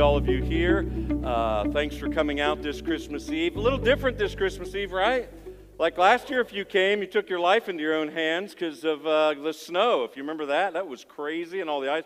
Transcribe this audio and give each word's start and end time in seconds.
all 0.00 0.16
of 0.16 0.26
you 0.26 0.42
here. 0.42 0.90
Uh, 1.22 1.68
thanks 1.72 1.94
for 1.94 2.08
coming 2.08 2.40
out 2.40 2.62
this 2.62 2.80
Christmas 2.80 3.30
Eve. 3.30 3.56
A 3.56 3.60
little 3.60 3.78
different 3.78 4.16
this 4.16 4.34
Christmas 4.34 4.74
Eve, 4.74 4.92
right? 4.92 5.28
Like 5.78 5.98
last 5.98 6.30
year, 6.30 6.40
if 6.40 6.54
you 6.54 6.64
came, 6.64 7.00
you 7.00 7.06
took 7.06 7.28
your 7.28 7.38
life 7.38 7.68
into 7.68 7.82
your 7.82 7.94
own 7.94 8.08
hands 8.08 8.54
because 8.54 8.82
of 8.84 9.06
uh, 9.06 9.34
the 9.34 9.52
snow. 9.52 10.04
If 10.04 10.16
you 10.16 10.22
remember 10.22 10.46
that, 10.46 10.72
that 10.72 10.86
was 10.86 11.04
crazy 11.04 11.60
and 11.60 11.68
all 11.68 11.80
the 11.80 11.92
ice. 11.92 12.04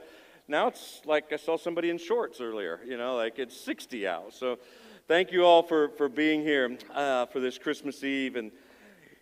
Now 0.48 0.66
it's 0.66 1.02
like 1.04 1.32
I 1.32 1.36
saw 1.36 1.56
somebody 1.56 1.88
in 1.88 1.98
shorts 1.98 2.41
earlier, 2.41 2.80
you 2.84 2.96
know, 2.96 3.14
like 3.14 3.38
it's 3.38 3.59
60 3.60 4.08
out. 4.08 4.34
So 4.34 4.58
thank 5.06 5.30
you 5.30 5.45
all 5.45 5.62
for, 5.62 5.90
for 5.90 6.08
being 6.08 6.42
here 6.42 6.76
uh, 6.92 7.26
for 7.26 7.38
this 7.38 7.58
Christmas 7.58 8.02
Eve. 8.02 8.34
And, 8.34 8.50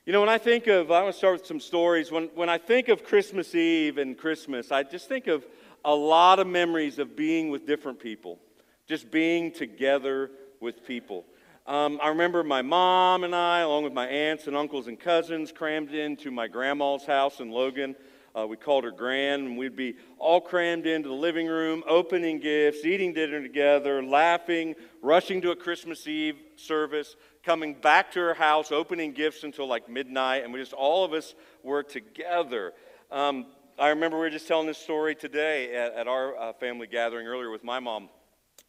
you 0.06 0.14
know, 0.14 0.20
when 0.20 0.30
I 0.30 0.38
think 0.38 0.66
of, 0.66 0.90
I 0.90 1.02
want 1.02 1.14
to 1.14 1.18
start 1.18 1.40
with 1.40 1.46
some 1.46 1.60
stories. 1.60 2.10
When, 2.10 2.30
when 2.34 2.48
I 2.48 2.56
think 2.56 2.88
of 2.88 3.04
Christmas 3.04 3.54
Eve 3.54 3.98
and 3.98 4.16
Christmas, 4.16 4.72
I 4.72 4.82
just 4.82 5.08
think 5.08 5.26
of 5.26 5.44
a 5.84 5.94
lot 5.94 6.38
of 6.38 6.46
memories 6.46 6.98
of 6.98 7.16
being 7.16 7.50
with 7.50 7.66
different 7.66 7.98
people, 8.00 8.38
just 8.86 9.10
being 9.10 9.52
together 9.52 10.30
with 10.60 10.86
people. 10.86 11.24
Um, 11.66 12.00
I 12.02 12.08
remember 12.08 12.42
my 12.42 12.62
mom 12.62 13.22
and 13.22 13.34
I, 13.34 13.60
along 13.60 13.84
with 13.84 13.92
my 13.92 14.06
aunts 14.06 14.48
and 14.48 14.56
uncles 14.56 14.88
and 14.88 14.98
cousins, 14.98 15.52
crammed 15.52 15.92
into 15.94 16.30
my 16.30 16.48
grandma's 16.48 17.06
house 17.06 17.38
in 17.38 17.50
Logan. 17.50 17.94
Uh, 18.34 18.46
we 18.46 18.56
called 18.56 18.82
her 18.82 18.90
Gran, 18.90 19.40
and 19.40 19.58
we'd 19.58 19.76
be 19.76 19.94
all 20.18 20.40
crammed 20.40 20.86
into 20.86 21.08
the 21.08 21.14
living 21.14 21.46
room, 21.46 21.84
opening 21.86 22.40
gifts, 22.40 22.84
eating 22.84 23.12
dinner 23.12 23.42
together, 23.42 24.02
laughing, 24.02 24.74
rushing 25.02 25.40
to 25.42 25.50
a 25.50 25.56
Christmas 25.56 26.06
Eve 26.06 26.36
service, 26.56 27.14
coming 27.44 27.74
back 27.74 28.10
to 28.12 28.20
her 28.20 28.34
house, 28.34 28.72
opening 28.72 29.12
gifts 29.12 29.44
until 29.44 29.68
like 29.68 29.88
midnight, 29.88 30.44
and 30.44 30.52
we 30.52 30.58
just 30.58 30.72
all 30.72 31.04
of 31.04 31.12
us 31.12 31.34
were 31.62 31.82
together. 31.82 32.72
Um, 33.10 33.46
I 33.78 33.88
remember 33.90 34.16
we 34.16 34.22
were 34.22 34.30
just 34.30 34.48
telling 34.48 34.66
this 34.66 34.78
story 34.78 35.14
today 35.14 35.74
at, 35.76 35.94
at 35.94 36.08
our 36.08 36.36
uh, 36.36 36.52
family 36.54 36.86
gathering 36.86 37.26
earlier 37.26 37.50
with 37.50 37.62
my 37.62 37.80
mom. 37.80 38.08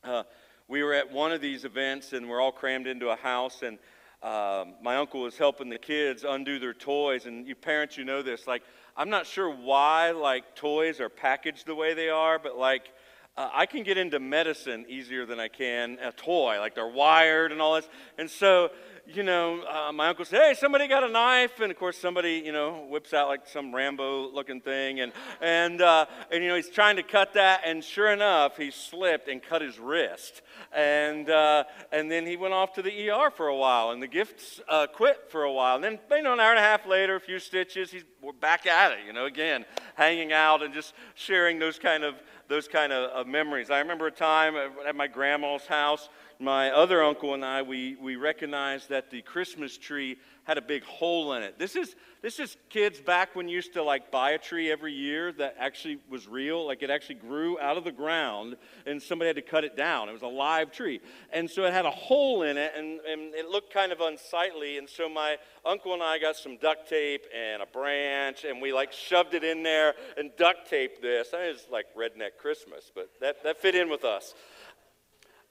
Uh, 0.04 0.24
we 0.68 0.84
were 0.84 0.94
at 0.94 1.14
one 1.14 1.32
of 1.32 1.40
these 1.40 1.64
events 1.64 2.12
and 2.12 2.28
we're 2.28 2.42
all 2.42 2.52
crammed 2.52 2.88
into 2.88 3.10
a 3.10 3.16
house 3.16 3.62
and 3.62 3.78
um, 4.22 4.74
my 4.82 4.98
uncle 4.98 5.22
was 5.22 5.38
helping 5.38 5.70
the 5.70 5.78
kids 5.78 6.26
undo 6.28 6.60
their 6.60 6.74
toys 6.74 7.26
and 7.26 7.48
you 7.48 7.56
parents 7.56 7.98
you 7.98 8.04
know 8.04 8.22
this 8.22 8.46
like 8.46 8.64
i'm 8.98 9.10
not 9.10 9.26
sure 9.26 9.50
why 9.50 10.12
like 10.12 10.56
toys 10.56 11.00
are 11.00 11.08
packaged 11.08 11.66
the 11.66 11.76
way 11.76 11.94
they 11.94 12.10
are 12.10 12.38
but 12.38 12.58
like 12.58 12.92
uh, 13.38 13.50
i 13.54 13.66
can 13.66 13.84
get 13.84 13.98
into 13.98 14.20
medicine 14.20 14.86
easier 14.90 15.26
than 15.26 15.40
i 15.40 15.48
can 15.48 15.98
a 16.02 16.12
toy 16.12 16.60
like 16.60 16.76
they're 16.76 16.86
wired 16.86 17.54
and 17.54 17.62
all 17.62 17.76
this. 17.76 17.88
And 18.18 18.30
so 18.30 18.72
you 19.06 19.24
know, 19.24 19.62
uh, 19.64 19.92
my 19.92 20.10
uncle 20.10 20.24
said, 20.24 20.42
"Hey, 20.42 20.54
somebody 20.54 20.88
got 20.88 21.04
a 21.04 21.10
knife," 21.10 21.60
and 21.60 21.72
of 21.72 21.78
course, 21.78 21.98
somebody, 21.98 22.42
you 22.46 22.52
know, 22.52 22.86
whips 22.90 23.14
out 23.14 23.28
like 23.28 23.48
some 23.48 23.76
Rambo-looking 23.76 24.62
thing, 24.62 25.02
and 25.02 25.12
and 25.42 25.82
uh, 25.82 26.06
and 26.32 26.42
you 26.42 26.50
know, 26.50 26.56
he's 26.56 26.70
trying 26.70 26.96
to 26.96 27.04
cut 27.04 27.34
that, 27.34 27.62
and 27.66 27.84
sure 27.84 28.12
enough, 28.12 28.56
he 28.58 28.72
slipped 28.72 29.28
and 29.28 29.44
cut 29.44 29.62
his 29.62 29.78
wrist, 29.78 30.42
and 30.72 31.30
uh, 31.30 31.66
and 31.92 32.10
then 32.10 32.26
he 32.26 32.38
went 32.38 32.54
off 32.54 32.74
to 32.74 32.82
the 32.82 33.10
ER 33.10 33.30
for 33.30 33.48
a 33.48 33.56
while, 33.56 33.92
and 33.92 34.02
the 34.02 34.08
gifts 34.08 34.62
uh, 34.70 34.88
quit 34.88 35.30
for 35.30 35.44
a 35.44 35.52
while, 35.52 35.76
and 35.76 35.84
then 35.84 36.00
you 36.12 36.22
know, 36.22 36.34
an 36.34 36.40
hour 36.40 36.52
and 36.52 36.60
a 36.60 36.64
half 36.64 36.86
later, 36.86 37.16
a 37.16 37.20
few 37.20 37.40
stitches, 37.40 37.92
he's 37.92 38.06
we're 38.22 38.32
back 38.32 38.66
at 38.66 38.94
it, 38.94 39.00
you 39.06 39.12
know, 39.12 39.26
again, 39.26 39.66
hanging 39.96 40.32
out 40.32 40.64
and 40.64 40.74
just 40.74 40.94
sharing 41.14 41.60
those 41.60 41.78
kind 41.78 42.06
of 42.06 42.16
those 42.48 42.70
kind 42.70 42.94
of, 42.94 43.10
of 43.12 43.28
memories. 43.28 43.70
I 43.70 43.80
remember 43.80 44.08
a 44.08 44.12
time 44.12 44.56
at 44.88 44.96
my 44.96 45.08
grandma's 45.08 45.66
house 45.66 46.08
my 46.44 46.72
other 46.72 47.02
uncle 47.02 47.34
and 47.34 47.44
I, 47.44 47.62
we, 47.62 47.96
we 48.02 48.16
recognized 48.18 48.90
that 48.90 49.10
the 49.10 49.22
Christmas 49.22 49.78
tree 49.78 50.18
had 50.44 50.58
a 50.58 50.62
big 50.62 50.84
hole 50.84 51.34
in 51.34 51.44
it. 51.44 51.58
This 51.58 51.76
is, 51.78 51.96
this 52.22 52.38
is 52.38 52.58
kids 52.70 53.00
back 53.00 53.34
when 53.34 53.48
you 53.48 53.56
used 53.56 53.74
to 53.74 53.84
like 53.84 54.12
buy 54.12 54.32
a 54.32 54.38
tree 54.38 54.70
every 54.70 54.92
year 54.92 55.32
that 55.34 55.56
actually 55.58 56.00
was 56.10 56.28
real. 56.28 56.68
Like 56.68 56.84
it 56.84 56.90
actually 56.90 57.16
grew 57.16 57.58
out 57.60 57.78
of 57.78 57.86
the 57.86 57.92
ground 57.94 58.58
and 58.86 59.02
somebody 59.02 59.28
had 59.28 59.38
to 59.38 59.42
cut 59.42 59.64
it 59.64 59.78
down. 59.78 60.10
It 60.10 60.12
was 60.12 60.22
a 60.22 60.28
live 60.28 60.72
tree. 60.72 61.00
And 61.32 61.50
so 61.50 61.64
it 61.64 61.72
had 61.72 61.86
a 61.86 61.92
hole 61.92 62.44
in 62.44 62.58
it 62.58 62.74
and, 62.76 63.00
and 63.02 63.34
it 63.34 63.48
looked 63.48 63.74
kind 63.74 63.94
of 63.94 64.02
unsightly. 64.02 64.78
And 64.78 64.90
so 64.90 65.08
my 65.08 65.38
uncle 65.66 65.94
and 65.94 66.04
I 66.04 66.20
got 66.20 66.36
some 66.36 66.58
duct 66.58 66.90
tape 66.90 67.24
and 67.34 67.62
a 67.62 67.66
branch 67.66 68.44
and 68.44 68.62
we 68.62 68.74
like 68.74 68.92
shoved 68.92 69.34
it 69.34 69.46
in 69.46 69.64
there 69.64 69.94
and 70.18 70.30
duct 70.38 70.70
taped 70.70 71.02
this. 71.02 71.30
That 71.30 71.44
is 71.44 71.68
like 71.72 71.86
redneck 71.96 72.38
Christmas, 72.38 72.92
but 72.94 73.10
that, 73.22 73.44
that 73.46 73.62
fit 73.62 73.76
in 73.76 73.90
with 73.90 74.04
us 74.04 74.34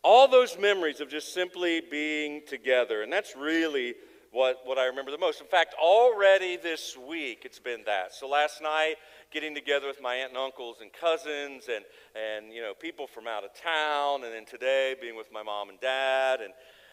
all 0.02 0.28
those 0.28 0.58
memories 0.58 1.00
of 1.00 1.08
just 1.08 1.32
simply 1.32 1.80
being 1.80 2.42
together. 2.46 3.02
And 3.02 3.12
that's 3.12 3.36
really 3.36 3.94
what, 4.32 4.60
what 4.64 4.78
I 4.78 4.86
remember 4.86 5.10
the 5.10 5.18
most. 5.18 5.40
In 5.40 5.46
fact, 5.46 5.74
already 5.80 6.56
this 6.56 6.96
week 6.96 7.42
it's 7.44 7.58
been 7.58 7.82
that. 7.86 8.14
So 8.14 8.28
last 8.28 8.62
night, 8.62 8.96
getting 9.30 9.54
together 9.54 9.86
with 9.86 10.00
my 10.02 10.16
aunt 10.16 10.30
and 10.30 10.38
uncles 10.38 10.78
and 10.80 10.90
cousins 10.92 11.68
and, 11.72 11.84
and 12.16 12.52
you 12.52 12.62
know, 12.62 12.72
people 12.74 13.06
from 13.06 13.26
out 13.26 13.44
of 13.44 13.50
town. 13.54 14.24
And 14.24 14.32
then 14.32 14.44
today, 14.44 14.96
being 15.00 15.16
with 15.16 15.30
my 15.32 15.42
mom 15.42 15.68
and 15.68 15.78
dad 15.80 16.40
and, 16.40 16.52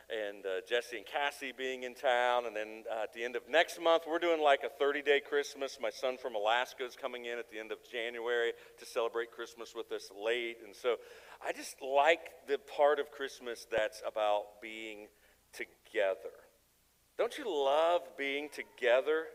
and 0.09 0.45
uh, 0.45 0.61
Jesse 0.67 0.97
and 0.97 1.05
Cassie 1.05 1.53
being 1.57 1.83
in 1.83 1.95
town. 1.95 2.45
And 2.45 2.55
then 2.55 2.83
uh, 2.91 3.03
at 3.03 3.13
the 3.13 3.23
end 3.23 3.35
of 3.35 3.43
next 3.49 3.81
month, 3.81 4.03
we're 4.07 4.19
doing 4.19 4.41
like 4.41 4.63
a 4.63 4.69
30 4.69 5.01
day 5.01 5.21
Christmas. 5.21 5.77
My 5.81 5.91
son 5.91 6.17
from 6.17 6.35
Alaska 6.35 6.85
is 6.85 6.95
coming 6.95 7.25
in 7.25 7.39
at 7.39 7.49
the 7.49 7.57
end 7.57 7.71
of 7.71 7.77
January 7.89 8.53
to 8.79 8.85
celebrate 8.85 9.31
Christmas 9.31 9.73
with 9.73 9.91
us 9.91 10.09
late. 10.21 10.57
And 10.65 10.75
so 10.75 10.97
I 11.45 11.53
just 11.53 11.77
like 11.81 12.19
the 12.47 12.57
part 12.57 12.99
of 12.99 13.11
Christmas 13.11 13.65
that's 13.71 14.01
about 14.05 14.61
being 14.61 15.07
together. 15.53 16.35
Don't 17.17 17.37
you 17.37 17.45
love 17.47 18.01
being 18.17 18.49
together? 18.49 19.25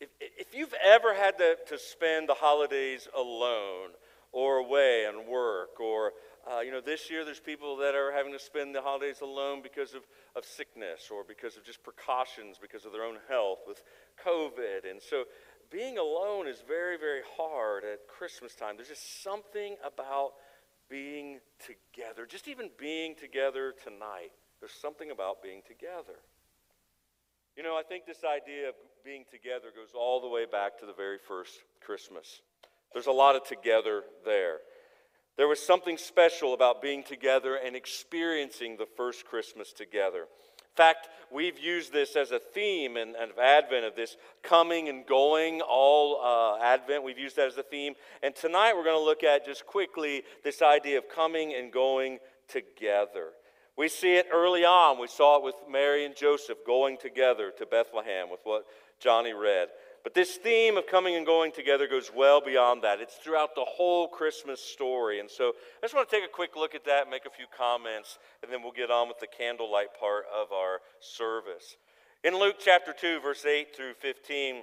If, 0.00 0.08
if 0.20 0.54
you've 0.54 0.74
ever 0.84 1.14
had 1.14 1.38
to, 1.38 1.56
to 1.68 1.78
spend 1.78 2.28
the 2.28 2.34
holidays 2.34 3.08
alone 3.16 3.90
or 4.30 4.56
away 4.56 5.06
and 5.08 5.26
work, 5.26 5.80
or, 5.80 6.12
uh, 6.48 6.60
you 6.60 6.70
know, 6.70 6.80
this 6.80 7.10
year 7.10 7.24
there's 7.24 7.40
people 7.40 7.76
that 7.78 7.94
are 7.94 8.12
having 8.12 8.32
to 8.32 8.38
spend 8.38 8.74
the 8.74 8.82
holidays 8.82 9.20
alone 9.20 9.60
because 9.62 9.94
of, 9.94 10.02
of 10.36 10.44
sickness 10.44 11.08
or 11.10 11.24
because 11.26 11.56
of 11.56 11.64
just 11.64 11.82
precautions, 11.82 12.58
because 12.60 12.84
of 12.84 12.92
their 12.92 13.04
own 13.04 13.16
health 13.28 13.58
with 13.66 13.82
COVID. 14.24 14.88
And 14.88 15.00
so 15.02 15.24
being 15.70 15.98
alone 15.98 16.46
is 16.46 16.62
very, 16.66 16.96
very 16.96 17.22
hard 17.36 17.84
at 17.84 18.06
Christmas 18.06 18.54
time. 18.54 18.76
There's 18.76 18.88
just 18.88 19.22
something 19.22 19.76
about 19.84 20.32
being 20.88 21.40
together, 21.58 22.26
just 22.26 22.48
even 22.48 22.70
being 22.78 23.14
together 23.14 23.74
tonight. 23.84 24.32
There's 24.60 24.72
something 24.72 25.10
about 25.10 25.42
being 25.42 25.62
together. 25.66 26.18
You 27.56 27.62
know, 27.62 27.76
I 27.76 27.82
think 27.82 28.06
this 28.06 28.22
idea 28.24 28.68
of 28.68 28.74
being 29.04 29.24
together 29.30 29.68
goes 29.74 29.90
all 29.94 30.20
the 30.20 30.28
way 30.28 30.46
back 30.46 30.78
to 30.80 30.86
the 30.86 30.92
very 30.92 31.18
first 31.18 31.52
Christmas. 31.80 32.40
There's 32.92 33.06
a 33.06 33.12
lot 33.12 33.36
of 33.36 33.44
together 33.44 34.02
there. 34.24 34.58
There 35.36 35.48
was 35.48 35.64
something 35.64 35.98
special 35.98 36.54
about 36.54 36.82
being 36.82 37.04
together 37.04 37.56
and 37.56 37.76
experiencing 37.76 38.76
the 38.76 38.86
first 38.96 39.24
Christmas 39.24 39.72
together 39.72 40.26
fact, 40.78 41.08
we've 41.32 41.58
used 41.58 41.92
this 41.92 42.14
as 42.14 42.30
a 42.30 42.38
theme 42.38 42.96
in 42.96 43.16
Advent 43.42 43.84
of 43.84 43.96
this 43.96 44.16
coming 44.44 44.88
and 44.88 45.04
going, 45.04 45.60
all 45.60 46.20
uh, 46.22 46.62
Advent. 46.62 47.02
We've 47.02 47.18
used 47.18 47.34
that 47.34 47.48
as 47.48 47.56
a 47.56 47.64
theme. 47.64 47.94
And 48.22 48.32
tonight 48.32 48.74
we're 48.76 48.84
going 48.84 48.96
to 48.96 49.04
look 49.04 49.24
at 49.24 49.44
just 49.44 49.66
quickly 49.66 50.22
this 50.44 50.62
idea 50.62 50.98
of 50.98 51.08
coming 51.08 51.52
and 51.52 51.72
going 51.72 52.20
together. 52.46 53.30
We 53.76 53.88
see 53.88 54.14
it 54.14 54.28
early 54.32 54.64
on. 54.64 55.00
We 55.00 55.08
saw 55.08 55.38
it 55.38 55.42
with 55.42 55.56
Mary 55.68 56.04
and 56.04 56.14
Joseph 56.14 56.58
going 56.64 56.96
together 56.96 57.52
to 57.58 57.66
Bethlehem 57.66 58.30
with 58.30 58.40
what 58.44 58.64
Johnny 59.00 59.32
read. 59.32 59.68
But 60.08 60.14
this 60.14 60.36
theme 60.36 60.78
of 60.78 60.86
coming 60.86 61.16
and 61.16 61.26
going 61.26 61.52
together 61.52 61.86
goes 61.86 62.10
well 62.16 62.40
beyond 62.40 62.82
that. 62.82 62.98
It's 62.98 63.16
throughout 63.16 63.54
the 63.54 63.66
whole 63.66 64.08
Christmas 64.08 64.58
story. 64.58 65.20
And 65.20 65.30
so 65.30 65.48
I 65.48 65.84
just 65.84 65.94
want 65.94 66.08
to 66.08 66.16
take 66.16 66.24
a 66.24 66.32
quick 66.32 66.56
look 66.56 66.74
at 66.74 66.86
that, 66.86 67.10
make 67.10 67.26
a 67.26 67.30
few 67.30 67.44
comments, 67.54 68.18
and 68.42 68.50
then 68.50 68.62
we'll 68.62 68.72
get 68.72 68.90
on 68.90 69.08
with 69.08 69.18
the 69.18 69.26
candlelight 69.26 69.88
part 70.00 70.24
of 70.34 70.50
our 70.50 70.80
service. 71.00 71.76
In 72.24 72.38
Luke 72.38 72.56
chapter 72.58 72.94
2, 72.98 73.20
verse 73.20 73.44
8 73.44 73.76
through 73.76 73.92
15, 74.00 74.62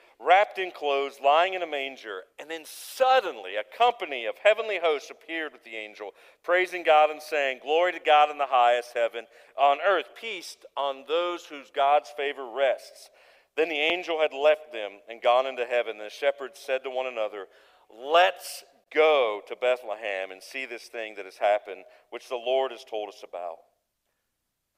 wrapped 0.25 0.57
in 0.57 0.71
clothes, 0.71 1.19
lying 1.23 1.53
in 1.53 1.63
a 1.63 1.67
manger. 1.67 2.21
And 2.39 2.49
then 2.49 2.63
suddenly 2.65 3.55
a 3.55 3.77
company 3.77 4.25
of 4.25 4.35
heavenly 4.43 4.79
hosts 4.81 5.11
appeared 5.11 5.53
with 5.53 5.63
the 5.63 5.75
angel, 5.75 6.11
praising 6.43 6.83
God 6.83 7.09
and 7.09 7.21
saying, 7.21 7.59
Glory 7.61 7.93
to 7.93 7.99
God 7.99 8.29
in 8.29 8.37
the 8.37 8.45
highest 8.45 8.91
heaven, 8.93 9.25
on 9.57 9.77
earth, 9.85 10.09
peace 10.19 10.57
on 10.77 11.05
those 11.07 11.45
whose 11.45 11.71
God's 11.75 12.09
favor 12.15 12.49
rests. 12.55 13.09
Then 13.57 13.69
the 13.69 13.75
angel 13.75 14.21
had 14.21 14.33
left 14.33 14.71
them 14.71 14.91
and 15.09 15.21
gone 15.21 15.45
into 15.45 15.65
heaven. 15.65 15.97
And 15.97 16.05
the 16.05 16.09
shepherds 16.09 16.59
said 16.63 16.83
to 16.83 16.89
one 16.89 17.07
another, 17.07 17.47
Let's 17.89 18.63
go 18.93 19.41
to 19.47 19.55
Bethlehem 19.55 20.31
and 20.31 20.41
see 20.41 20.65
this 20.65 20.83
thing 20.83 21.15
that 21.15 21.25
has 21.25 21.37
happened, 21.37 21.83
which 22.09 22.29
the 22.29 22.35
Lord 22.35 22.71
has 22.71 22.83
told 22.83 23.09
us 23.09 23.23
about. 23.27 23.57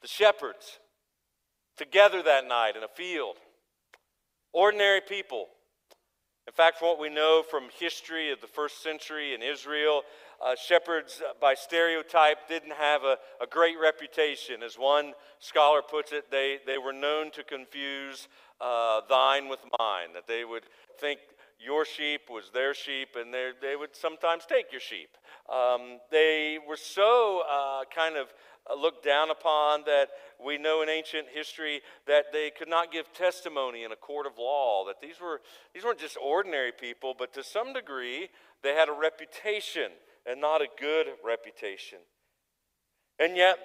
The 0.02 0.08
shepherds, 0.08 0.80
together 1.78 2.22
that 2.24 2.48
night 2.48 2.76
in 2.76 2.84
a 2.84 2.88
field. 2.88 3.38
Ordinary 4.54 5.02
people. 5.02 5.48
In 6.46 6.54
fact, 6.54 6.78
from 6.78 6.90
what 6.90 7.00
we 7.00 7.10
know 7.10 7.42
from 7.50 7.70
history 7.80 8.32
of 8.32 8.40
the 8.40 8.48
first 8.48 8.84
century 8.84 9.34
in 9.34 9.42
Israel, 9.42 10.04
uh, 10.46 10.56
shepherds, 10.56 11.22
uh, 11.28 11.34
by 11.42 11.56
stereotype, 11.56 12.48
didn't 12.48 12.74
have 12.74 13.04
a, 13.04 13.18
a 13.42 13.48
great 13.48 13.78
reputation. 13.82 14.62
As 14.62 14.76
one 14.76 15.14
scholar 15.40 15.82
puts 15.82 16.12
it, 16.12 16.30
they, 16.30 16.60
they 16.68 16.78
were 16.78 16.94
known 16.94 17.32
to 17.32 17.44
confuse 17.44 18.28
uh, 18.62 19.02
thine 19.10 19.48
with 19.50 19.62
mine, 19.80 20.10
that 20.14 20.28
they 20.28 20.46
would 20.46 20.64
think 21.00 21.20
your 21.60 21.86
sheep 21.86 22.30
was 22.30 22.52
their 22.54 22.74
sheep, 22.74 23.16
and 23.16 23.34
they 23.34 23.76
would 23.76 23.96
sometimes 23.96 24.46
take 24.46 24.72
your 24.72 24.82
sheep. 24.82 25.10
Um, 25.52 26.00
they 26.12 26.60
were 26.68 26.78
so 26.78 27.44
uh, 27.50 27.84
kind 27.94 28.18
of 28.18 28.28
Uh, 28.70 28.80
looked 28.80 29.04
down 29.04 29.30
upon 29.30 29.84
that 29.86 30.08
we 30.44 30.58
know 30.58 30.82
in 30.82 30.90
ancient 30.90 31.28
history 31.34 31.82
that 32.08 32.32
they 32.32 32.50
could 32.50 32.70
not 32.70 32.94
give 32.94 33.12
testimony 33.14 33.84
in 33.84 33.92
a 33.92 33.96
court 33.96 34.26
of 34.26 34.38
law, 34.38 34.86
that 34.86 35.02
these, 35.02 35.20
were, 35.22 35.42
these 35.74 35.84
weren't 35.84 36.00
just 36.00 36.18
ordinary 36.24 36.72
people, 36.72 37.14
but 37.18 37.34
to 37.34 37.44
some 37.44 37.74
degree, 37.74 38.30
they 38.62 38.74
had 38.74 38.88
a 38.88 38.94
reputation 38.94 39.92
and 40.26 40.40
not 40.40 40.62
a 40.62 40.68
good 40.80 41.08
reputation. 41.26 42.00
And 43.20 43.36
yet, 43.36 43.58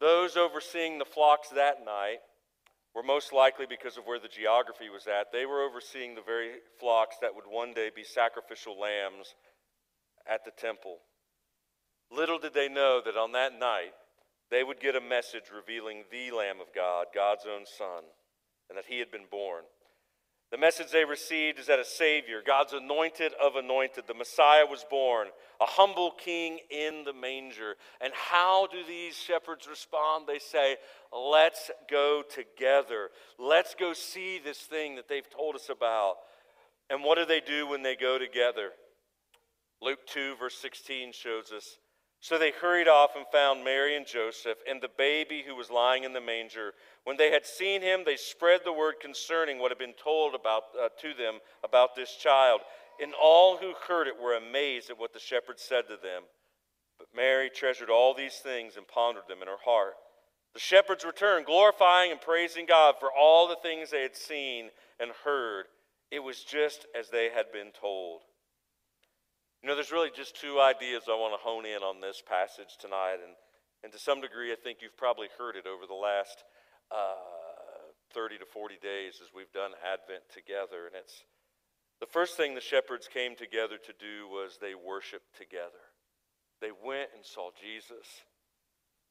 those 0.00 0.36
overseeing 0.36 0.98
the 0.98 1.04
flocks 1.04 1.48
that 1.50 1.84
night 1.84 2.18
were 2.94 3.02
most 3.04 3.32
likely 3.32 3.66
because 3.68 3.96
of 3.96 4.04
where 4.04 4.18
the 4.18 4.28
geography 4.28 4.88
was 4.88 5.06
at. 5.06 5.30
They 5.32 5.46
were 5.46 5.62
overseeing 5.62 6.16
the 6.16 6.22
very 6.22 6.50
flocks 6.80 7.16
that 7.20 7.34
would 7.34 7.44
one 7.48 7.72
day 7.72 7.90
be 7.94 8.02
sacrificial 8.02 8.78
lambs 8.78 9.34
at 10.28 10.44
the 10.44 10.50
temple. 10.50 10.98
Little 12.10 12.38
did 12.38 12.54
they 12.54 12.68
know 12.68 13.00
that 13.04 13.16
on 13.16 13.32
that 13.32 13.58
night, 13.58 13.92
they 14.50 14.64
would 14.64 14.80
get 14.80 14.96
a 14.96 15.00
message 15.00 15.44
revealing 15.54 16.04
the 16.10 16.30
Lamb 16.30 16.60
of 16.60 16.74
God, 16.74 17.06
God's 17.14 17.44
own 17.46 17.64
Son, 17.66 18.04
and 18.68 18.78
that 18.78 18.86
he 18.86 18.98
had 18.98 19.10
been 19.10 19.26
born. 19.30 19.64
The 20.50 20.56
message 20.56 20.90
they 20.90 21.04
received 21.04 21.58
is 21.58 21.66
that 21.66 21.78
a 21.78 21.84
Savior, 21.84 22.40
God's 22.44 22.72
anointed 22.72 23.32
of 23.34 23.56
anointed, 23.56 24.04
the 24.06 24.14
Messiah 24.14 24.64
was 24.64 24.82
born, 24.88 25.28
a 25.60 25.66
humble 25.66 26.12
king 26.12 26.60
in 26.70 27.04
the 27.04 27.12
manger. 27.12 27.74
And 28.00 28.14
how 28.14 28.66
do 28.66 28.78
these 28.86 29.14
shepherds 29.14 29.68
respond? 29.68 30.24
They 30.26 30.38
say, 30.38 30.76
Let's 31.12 31.70
go 31.90 32.22
together. 32.22 33.10
Let's 33.38 33.74
go 33.74 33.92
see 33.92 34.40
this 34.42 34.60
thing 34.60 34.96
that 34.96 35.06
they've 35.06 35.28
told 35.28 35.54
us 35.54 35.68
about. 35.68 36.14
And 36.88 37.04
what 37.04 37.18
do 37.18 37.26
they 37.26 37.40
do 37.40 37.66
when 37.66 37.82
they 37.82 37.96
go 37.96 38.18
together? 38.18 38.70
Luke 39.82 40.00
2, 40.06 40.36
verse 40.36 40.56
16 40.56 41.12
shows 41.12 41.52
us. 41.52 41.78
So 42.20 42.36
they 42.38 42.50
hurried 42.50 42.88
off 42.88 43.10
and 43.16 43.24
found 43.30 43.64
Mary 43.64 43.96
and 43.96 44.06
Joseph 44.06 44.58
and 44.68 44.80
the 44.80 44.90
baby 44.96 45.44
who 45.46 45.54
was 45.54 45.70
lying 45.70 46.02
in 46.02 46.12
the 46.12 46.20
manger. 46.20 46.72
When 47.04 47.16
they 47.16 47.30
had 47.30 47.46
seen 47.46 47.80
him, 47.80 48.02
they 48.04 48.16
spread 48.16 48.62
the 48.64 48.72
word 48.72 48.94
concerning 49.00 49.58
what 49.58 49.70
had 49.70 49.78
been 49.78 49.94
told 50.02 50.34
about, 50.34 50.64
uh, 50.80 50.88
to 51.00 51.14
them 51.14 51.38
about 51.62 51.94
this 51.94 52.16
child. 52.16 52.60
And 53.00 53.14
all 53.20 53.56
who 53.56 53.72
heard 53.86 54.08
it 54.08 54.20
were 54.20 54.34
amazed 54.34 54.90
at 54.90 54.98
what 54.98 55.12
the 55.12 55.20
shepherds 55.20 55.62
said 55.62 55.82
to 55.88 55.96
them. 55.96 56.24
But 56.98 57.06
Mary 57.14 57.50
treasured 57.50 57.90
all 57.90 58.14
these 58.14 58.38
things 58.38 58.76
and 58.76 58.88
pondered 58.88 59.28
them 59.28 59.40
in 59.40 59.46
her 59.46 59.62
heart. 59.64 59.94
The 60.54 60.60
shepherds 60.60 61.04
returned, 61.04 61.46
glorifying 61.46 62.10
and 62.10 62.20
praising 62.20 62.66
God 62.66 62.96
for 62.98 63.10
all 63.16 63.46
the 63.46 63.56
things 63.62 63.90
they 63.90 64.02
had 64.02 64.16
seen 64.16 64.70
and 64.98 65.12
heard. 65.24 65.66
It 66.10 66.20
was 66.20 66.42
just 66.42 66.86
as 66.98 67.10
they 67.10 67.30
had 67.32 67.52
been 67.52 67.70
told. 67.80 68.22
You 69.62 69.68
know, 69.68 69.74
there's 69.74 69.90
really 69.90 70.14
just 70.14 70.38
two 70.40 70.60
ideas 70.60 71.10
I 71.10 71.18
want 71.18 71.34
to 71.34 71.42
hone 71.42 71.66
in 71.66 71.82
on 71.82 72.00
this 72.00 72.22
passage 72.22 72.78
tonight, 72.78 73.18
and, 73.18 73.34
and 73.82 73.92
to 73.92 73.98
some 73.98 74.20
degree, 74.20 74.52
I 74.52 74.54
think 74.54 74.78
you've 74.80 74.96
probably 74.96 75.26
heard 75.36 75.56
it 75.56 75.66
over 75.66 75.82
the 75.82 75.98
last 75.98 76.44
uh, 76.94 77.90
30 78.14 78.38
to 78.38 78.46
40 78.46 78.78
days 78.80 79.18
as 79.18 79.34
we've 79.34 79.50
done 79.50 79.74
Advent 79.82 80.22
together. 80.30 80.86
And 80.86 80.94
it's 80.94 81.26
the 81.98 82.06
first 82.06 82.36
thing 82.36 82.54
the 82.54 82.62
shepherds 82.62 83.10
came 83.10 83.34
together 83.34 83.82
to 83.82 83.94
do 83.98 84.30
was 84.30 84.58
they 84.62 84.78
worshiped 84.78 85.34
together. 85.34 85.90
They 86.62 86.70
went 86.70 87.10
and 87.18 87.26
saw 87.26 87.50
Jesus, 87.58 88.06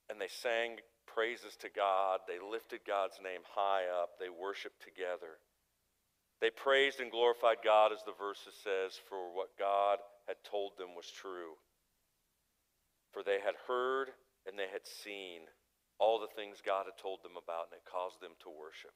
and 0.08 0.16
they 0.16 0.32
sang 0.32 0.80
praises 1.12 1.60
to 1.60 1.68
God. 1.68 2.24
They 2.24 2.40
lifted 2.40 2.88
God's 2.88 3.20
name 3.20 3.44
high 3.52 3.84
up. 3.92 4.16
They 4.16 4.32
worshiped 4.32 4.80
together. 4.80 5.44
They 6.40 6.56
praised 6.56 7.04
and 7.04 7.12
glorified 7.12 7.60
God, 7.68 7.92
as 7.92 8.00
the 8.08 8.16
verse 8.16 8.48
says, 8.64 8.96
for 9.12 9.36
what 9.36 9.52
God 9.60 10.00
had 10.28 10.38
told 10.44 10.78
them 10.78 10.96
was 10.96 11.10
true. 11.10 11.56
For 13.12 13.24
they 13.24 13.40
had 13.44 13.56
heard 13.68 14.10
and 14.46 14.60
they 14.60 14.70
had 14.72 14.86
seen 14.86 15.48
all 16.00 16.20
the 16.20 16.32
things 16.36 16.62
God 16.64 16.86
had 16.86 17.02
told 17.02 17.24
them 17.24 17.34
about, 17.42 17.74
and 17.74 17.82
it 17.82 17.90
caused 17.90 18.22
them 18.22 18.38
to 18.44 18.50
worship. 18.50 18.94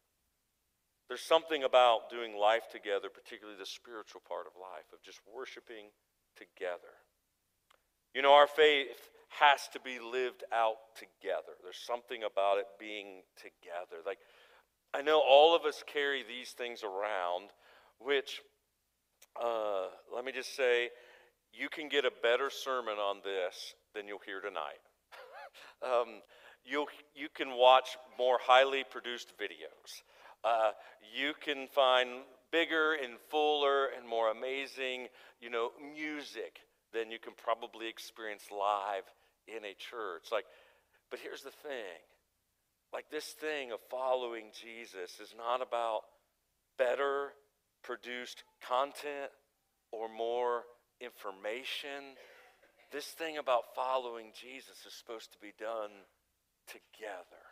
There's 1.08 1.26
something 1.26 1.64
about 1.64 2.10
doing 2.10 2.38
life 2.38 2.70
together, 2.72 3.10
particularly 3.10 3.58
the 3.58 3.66
spiritual 3.66 4.22
part 4.28 4.46
of 4.46 4.54
life, 4.56 4.86
of 4.94 5.02
just 5.02 5.20
worshiping 5.28 5.90
together. 6.38 6.94
You 8.14 8.22
know, 8.22 8.34
our 8.34 8.48
faith 8.48 9.10
has 9.40 9.68
to 9.74 9.80
be 9.80 10.00
lived 10.00 10.44
out 10.54 10.78
together. 10.96 11.58
There's 11.64 11.82
something 11.86 12.24
about 12.24 12.60
it 12.60 12.68
being 12.80 13.24
together. 13.36 14.04
Like, 14.06 14.20
I 14.94 15.02
know 15.02 15.20
all 15.20 15.56
of 15.56 15.66
us 15.66 15.84
carry 15.88 16.24
these 16.24 16.52
things 16.52 16.84
around, 16.84 17.50
which, 18.00 18.42
uh, 19.42 19.88
let 20.14 20.24
me 20.24 20.32
just 20.32 20.56
say, 20.56 20.90
you 21.54 21.70
can 21.70 21.90
get 21.90 22.06
a 22.06 22.12
better 22.24 22.50
sermon 22.50 22.96
on 22.96 23.18
this 23.24 23.76
than 23.94 24.08
you'll 24.08 24.22
hear 24.26 24.42
tonight. 24.42 24.82
um, 25.84 26.22
you 26.64 26.86
you 27.16 27.28
can 27.34 27.58
watch 27.58 27.98
more 28.18 28.38
highly 28.42 28.84
produced 28.90 29.34
videos. 29.40 30.04
Uh, 30.44 30.72
you 31.16 31.34
can 31.44 31.68
find 31.68 32.10
bigger 32.52 32.94
and 32.94 33.14
fuller 33.30 33.88
and 33.96 34.08
more 34.08 34.32
amazing, 34.32 35.08
you 35.40 35.50
know, 35.50 35.72
music 35.94 36.60
than 36.94 37.12
you 37.12 37.20
can 37.20 37.34
probably 37.34 37.88
experience 37.88 38.44
live 38.52 39.04
in 39.48 39.64
a 39.64 39.74
church. 39.74 40.26
Like, 40.32 40.46
but 41.10 41.20
here's 41.20 41.42
the 41.42 41.52
thing 41.52 42.02
like 42.94 43.10
this 43.10 43.34
thing 43.40 43.72
of 43.72 43.80
following 43.90 44.46
Jesus 44.54 45.20
is 45.20 45.34
not 45.38 45.62
about 45.62 46.02
better 46.78 47.34
produced 47.84 48.44
content 48.68 49.32
or 49.92 50.08
more 50.10 50.64
information. 51.02 52.16
This 52.92 53.08
thing 53.08 53.38
about 53.38 53.76
following 53.76 54.32
Jesus 54.40 54.86
is 54.86 54.94
supposed 54.94 55.34
to 55.34 55.40
be 55.40 55.54
done 55.58 55.92
together 56.68 57.44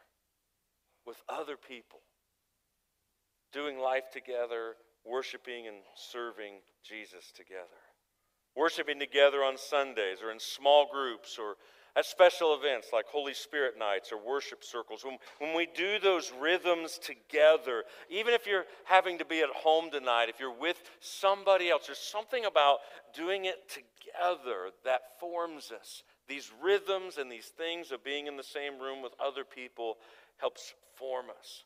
with 1.05 1.17
other 1.27 1.57
people, 1.57 1.99
doing 3.51 3.79
life 3.79 4.11
together, 4.13 4.75
worshiping 5.05 5.67
and 5.67 5.77
serving 5.95 6.61
Jesus 6.87 7.31
together. 7.35 7.81
Worshiping 8.55 8.99
together 8.99 9.39
on 9.39 9.57
Sundays 9.57 10.19
or 10.23 10.31
in 10.31 10.39
small 10.39 10.89
groups 10.91 11.37
or 11.39 11.55
at 11.95 12.05
special 12.05 12.55
events 12.55 12.89
like 12.93 13.05
Holy 13.07 13.33
Spirit 13.33 13.75
nights 13.77 14.11
or 14.11 14.17
worship 14.17 14.63
circles, 14.63 15.03
when, 15.03 15.17
when 15.39 15.55
we 15.55 15.67
do 15.75 15.99
those 15.99 16.31
rhythms 16.39 16.99
together, 16.99 17.83
even 18.09 18.33
if 18.33 18.45
you're 18.45 18.65
having 18.85 19.17
to 19.17 19.25
be 19.25 19.41
at 19.41 19.49
home 19.49 19.89
tonight, 19.91 20.29
if 20.29 20.39
you're 20.39 20.53
with 20.53 20.81
somebody 20.99 21.69
else, 21.69 21.87
there's 21.87 21.97
something 21.97 22.45
about 22.45 22.79
doing 23.15 23.45
it 23.45 23.69
together 23.69 24.71
that 24.85 25.19
forms 25.19 25.71
us. 25.71 26.03
These 26.27 26.51
rhythms 26.61 27.17
and 27.17 27.31
these 27.31 27.47
things 27.47 27.91
of 27.91 28.03
being 28.03 28.27
in 28.27 28.37
the 28.37 28.43
same 28.43 28.79
room 28.79 29.01
with 29.01 29.13
other 29.19 29.43
people 29.43 29.97
helps 30.37 30.73
form 30.95 31.25
us. 31.37 31.63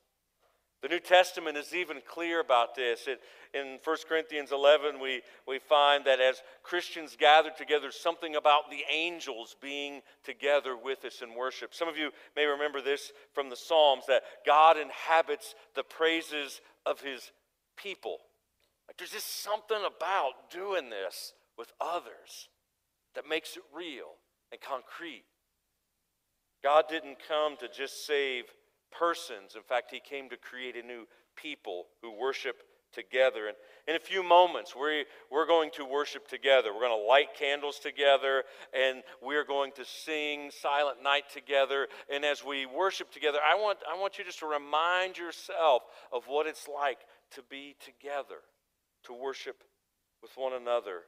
The 0.84 0.90
New 0.90 1.00
Testament 1.00 1.56
is 1.56 1.74
even 1.74 2.02
clear 2.06 2.42
about 2.42 2.76
this. 2.76 3.08
It, 3.08 3.22
in 3.54 3.80
1 3.82 3.98
Corinthians 4.08 4.52
11, 4.52 5.00
we, 5.00 5.22
we 5.48 5.58
find 5.58 6.04
that 6.04 6.20
as 6.20 6.44
Christians 6.62 7.16
gather 7.18 7.52
together, 7.58 7.90
something 7.90 8.36
about 8.36 8.70
the 8.70 8.84
angels 8.94 9.56
being 9.62 10.02
together 10.26 10.76
with 10.76 11.06
us 11.06 11.22
in 11.22 11.36
worship. 11.36 11.74
Some 11.74 11.88
of 11.88 11.96
you 11.96 12.12
may 12.36 12.46
remember 12.46 12.82
this 12.82 13.14
from 13.32 13.50
the 13.50 13.56
Psalms 13.56 14.04
that 14.10 14.24
God 14.46 14.76
inhabits 14.76 15.56
the 15.74 15.84
praises 15.84 16.60
of 16.86 17.00
his 17.00 17.32
people. 17.78 18.18
Like 18.90 18.98
there's 18.98 19.12
just 19.12 19.42
something 19.42 19.78
about 19.88 20.52
doing 20.52 20.90
this 20.90 21.32
with 21.58 21.72
others 21.80 22.50
that 23.16 23.24
makes 23.30 23.56
it 23.56 23.64
real 23.74 24.16
and 24.52 24.60
concrete. 24.60 25.24
God 26.62 26.86
didn't 26.90 27.20
come 27.26 27.56
to 27.62 27.70
just 27.70 28.06
save 28.06 28.46
persons. 28.98 29.56
In 29.56 29.64
fact, 29.64 29.92
he 29.92 30.00
came 30.00 30.30
to 30.30 30.38
create 30.38 30.76
a 30.76 30.86
new 30.86 31.06
people 31.36 31.86
who 32.02 32.12
worship 32.12 32.64
together. 32.94 33.48
And 33.48 33.58
in 33.88 33.96
a 33.96 34.00
few 34.00 34.24
moments, 34.24 34.76
we, 34.76 35.06
we're 35.32 35.48
going 35.48 35.72
to 35.76 35.86
worship 35.86 36.28
together. 36.28 36.74
We're 36.74 36.88
going 36.88 37.02
to 37.02 37.08
light 37.08 37.30
candles 37.38 37.80
together, 37.80 38.44
and 38.74 39.04
we're 39.22 39.44
going 39.44 39.72
to 39.76 39.86
sing 39.86 40.52
Silent 40.52 41.04
Night 41.04 41.24
together. 41.32 41.88
And 42.14 42.24
as 42.24 42.46
we 42.46 42.66
worship 42.66 43.12
together, 43.12 43.40
I 43.46 43.56
want, 43.56 43.80
I 43.92 44.00
want 44.00 44.18
you 44.18 44.24
just 44.24 44.40
to 44.40 44.46
remind 44.46 45.18
yourself 45.18 45.84
of 46.12 46.26
what 46.28 46.48
it's 46.48 46.68
like 46.68 47.00
to 47.32 47.42
be 47.50 47.76
together, 47.84 48.42
to 49.06 49.14
worship 49.14 49.64
with 50.22 50.32
one 50.36 50.54
another. 50.54 51.02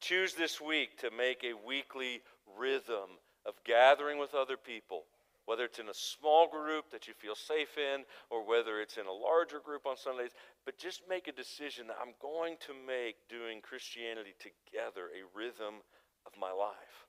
Choose 0.00 0.34
this 0.34 0.60
week 0.60 0.98
to 1.00 1.10
make 1.10 1.42
a 1.42 1.66
weekly 1.66 2.20
rhythm 2.58 3.18
of 3.46 3.54
gathering 3.64 4.18
with 4.18 4.34
other 4.34 4.56
people 4.56 5.04
whether 5.46 5.64
it's 5.64 5.78
in 5.78 5.88
a 5.88 5.94
small 5.94 6.48
group 6.48 6.90
that 6.90 7.08
you 7.08 7.14
feel 7.14 7.34
safe 7.34 7.78
in 7.78 8.04
or 8.30 8.46
whether 8.46 8.80
it's 8.80 8.98
in 8.98 9.06
a 9.06 9.12
larger 9.12 9.60
group 9.60 9.86
on 9.86 9.96
Sundays, 9.96 10.32
but 10.64 10.78
just 10.78 11.02
make 11.08 11.28
a 11.28 11.32
decision 11.32 11.86
that 11.86 11.96
I'm 12.02 12.14
going 12.20 12.56
to 12.66 12.74
make 12.86 13.16
doing 13.30 13.60
Christianity 13.62 14.34
together 14.38 15.08
a 15.14 15.22
rhythm 15.36 15.82
of 16.26 16.32
my 16.38 16.50
life. 16.50 17.05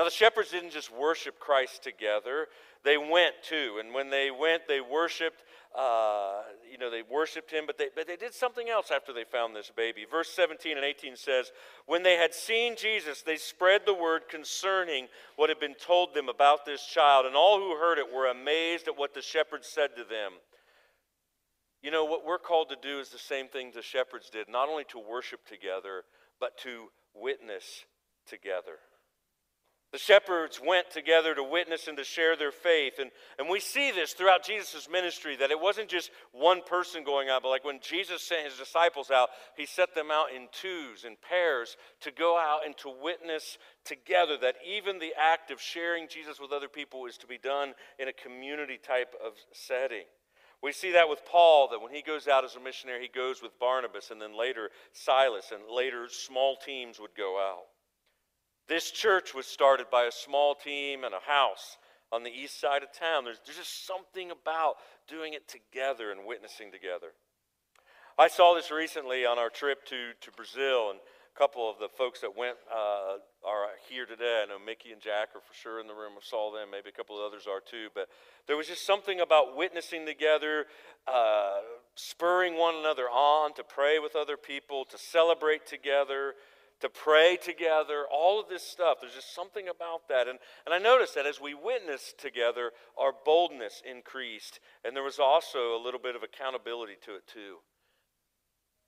Now, 0.00 0.04
the 0.04 0.10
shepherds 0.10 0.50
didn't 0.50 0.70
just 0.70 0.90
worship 0.90 1.38
Christ 1.38 1.82
together, 1.82 2.48
they 2.84 2.96
went 2.96 3.34
too. 3.42 3.76
And 3.80 3.92
when 3.92 4.08
they 4.08 4.30
went, 4.30 4.62
they 4.66 4.80
worshiped, 4.80 5.44
uh, 5.78 6.40
you 6.72 6.78
know, 6.78 6.90
they 6.90 7.02
worshiped 7.02 7.50
him, 7.50 7.64
but 7.66 7.76
they, 7.76 7.88
but 7.94 8.06
they 8.06 8.16
did 8.16 8.32
something 8.32 8.70
else 8.70 8.90
after 8.90 9.12
they 9.12 9.24
found 9.24 9.54
this 9.54 9.70
baby. 9.76 10.06
Verse 10.10 10.30
17 10.30 10.78
and 10.78 10.86
18 10.86 11.16
says, 11.16 11.52
When 11.84 12.02
they 12.02 12.16
had 12.16 12.32
seen 12.32 12.76
Jesus, 12.76 13.20
they 13.20 13.36
spread 13.36 13.82
the 13.84 13.92
word 13.92 14.22
concerning 14.30 15.06
what 15.36 15.50
had 15.50 15.60
been 15.60 15.74
told 15.74 16.14
them 16.14 16.30
about 16.30 16.64
this 16.64 16.86
child. 16.86 17.26
And 17.26 17.36
all 17.36 17.58
who 17.58 17.76
heard 17.76 17.98
it 17.98 18.10
were 18.10 18.30
amazed 18.30 18.88
at 18.88 18.96
what 18.96 19.12
the 19.12 19.20
shepherds 19.20 19.68
said 19.68 19.90
to 19.98 20.04
them. 20.04 20.32
You 21.82 21.90
know, 21.90 22.06
what 22.06 22.24
we're 22.24 22.38
called 22.38 22.70
to 22.70 22.76
do 22.80 23.00
is 23.00 23.10
the 23.10 23.18
same 23.18 23.48
thing 23.48 23.72
the 23.74 23.82
shepherds 23.82 24.30
did, 24.30 24.48
not 24.48 24.70
only 24.70 24.84
to 24.84 24.98
worship 24.98 25.46
together, 25.46 26.04
but 26.40 26.56
to 26.60 26.86
witness 27.14 27.84
together. 28.26 28.78
The 29.92 29.98
shepherds 29.98 30.60
went 30.64 30.88
together 30.90 31.34
to 31.34 31.42
witness 31.42 31.88
and 31.88 31.96
to 31.96 32.04
share 32.04 32.36
their 32.36 32.52
faith. 32.52 33.00
And, 33.00 33.10
and 33.40 33.48
we 33.48 33.58
see 33.58 33.90
this 33.90 34.12
throughout 34.12 34.44
Jesus' 34.44 34.88
ministry 34.88 35.34
that 35.36 35.50
it 35.50 35.58
wasn't 35.58 35.88
just 35.88 36.12
one 36.30 36.62
person 36.62 37.02
going 37.02 37.28
out, 37.28 37.42
but 37.42 37.48
like 37.48 37.64
when 37.64 37.80
Jesus 37.80 38.22
sent 38.22 38.46
his 38.46 38.56
disciples 38.56 39.10
out, 39.10 39.30
he 39.56 39.66
set 39.66 39.92
them 39.96 40.12
out 40.12 40.26
in 40.34 40.46
twos 40.52 41.04
and 41.04 41.20
pairs 41.20 41.76
to 42.02 42.12
go 42.12 42.38
out 42.38 42.64
and 42.64 42.76
to 42.78 42.94
witness 43.02 43.58
together. 43.84 44.36
That 44.40 44.54
even 44.64 45.00
the 45.00 45.12
act 45.20 45.50
of 45.50 45.60
sharing 45.60 46.06
Jesus 46.08 46.38
with 46.38 46.52
other 46.52 46.68
people 46.68 47.06
is 47.06 47.18
to 47.18 47.26
be 47.26 47.38
done 47.38 47.74
in 47.98 48.06
a 48.06 48.12
community 48.12 48.78
type 48.80 49.14
of 49.24 49.32
setting. 49.52 50.04
We 50.62 50.72
see 50.72 50.92
that 50.92 51.08
with 51.08 51.24
Paul, 51.24 51.68
that 51.72 51.80
when 51.80 51.92
he 51.92 52.02
goes 52.02 52.28
out 52.28 52.44
as 52.44 52.54
a 52.54 52.60
missionary, 52.60 53.02
he 53.02 53.08
goes 53.08 53.42
with 53.42 53.58
Barnabas, 53.58 54.10
and 54.10 54.20
then 54.20 54.38
later 54.38 54.70
Silas, 54.92 55.52
and 55.52 55.74
later 55.74 56.06
small 56.08 56.56
teams 56.56 57.00
would 57.00 57.16
go 57.16 57.40
out. 57.40 57.64
This 58.70 58.92
church 58.92 59.34
was 59.34 59.46
started 59.46 59.86
by 59.90 60.04
a 60.04 60.12
small 60.12 60.54
team 60.54 61.02
and 61.02 61.12
a 61.12 61.18
house 61.18 61.76
on 62.12 62.22
the 62.22 62.30
east 62.30 62.60
side 62.60 62.84
of 62.84 62.92
town. 62.92 63.24
There's, 63.24 63.40
there's 63.44 63.58
just 63.58 63.84
something 63.84 64.30
about 64.30 64.76
doing 65.08 65.34
it 65.34 65.48
together 65.48 66.12
and 66.12 66.24
witnessing 66.24 66.70
together. 66.70 67.08
I 68.16 68.28
saw 68.28 68.54
this 68.54 68.70
recently 68.70 69.26
on 69.26 69.40
our 69.40 69.50
trip 69.50 69.84
to, 69.86 70.12
to 70.20 70.30
Brazil, 70.30 70.90
and 70.90 71.00
a 71.00 71.36
couple 71.36 71.68
of 71.68 71.80
the 71.80 71.88
folks 71.88 72.20
that 72.20 72.36
went 72.36 72.58
uh, 72.72 73.18
are 73.44 73.66
here 73.88 74.06
today. 74.06 74.44
I 74.44 74.48
know 74.48 74.64
Mickey 74.64 74.92
and 74.92 75.00
Jack 75.00 75.30
are 75.34 75.40
for 75.40 75.54
sure 75.60 75.80
in 75.80 75.88
the 75.88 75.94
room. 75.94 76.12
I 76.16 76.22
saw 76.22 76.52
them. 76.52 76.70
Maybe 76.70 76.90
a 76.90 76.92
couple 76.92 77.18
of 77.18 77.24
others 77.24 77.48
are 77.50 77.60
too. 77.60 77.88
But 77.92 78.06
there 78.46 78.56
was 78.56 78.68
just 78.68 78.86
something 78.86 79.18
about 79.18 79.56
witnessing 79.56 80.06
together, 80.06 80.66
uh, 81.08 81.58
spurring 81.96 82.56
one 82.56 82.76
another 82.76 83.10
on 83.10 83.52
to 83.54 83.64
pray 83.64 83.98
with 83.98 84.14
other 84.14 84.36
people, 84.36 84.84
to 84.84 84.96
celebrate 84.96 85.66
together, 85.66 86.34
to 86.80 86.88
pray 86.88 87.36
together, 87.36 88.06
all 88.10 88.40
of 88.40 88.48
this 88.48 88.62
stuff. 88.62 88.98
There's 89.00 89.14
just 89.14 89.34
something 89.34 89.68
about 89.68 90.08
that. 90.08 90.28
And, 90.28 90.38
and 90.64 90.74
I 90.74 90.78
noticed 90.78 91.14
that 91.14 91.26
as 91.26 91.40
we 91.40 91.54
witnessed 91.54 92.18
together, 92.18 92.72
our 92.98 93.12
boldness 93.24 93.82
increased. 93.88 94.60
And 94.84 94.96
there 94.96 95.02
was 95.02 95.18
also 95.18 95.76
a 95.76 95.82
little 95.82 96.00
bit 96.00 96.16
of 96.16 96.22
accountability 96.22 96.94
to 97.04 97.16
it, 97.16 97.26
too. 97.26 97.58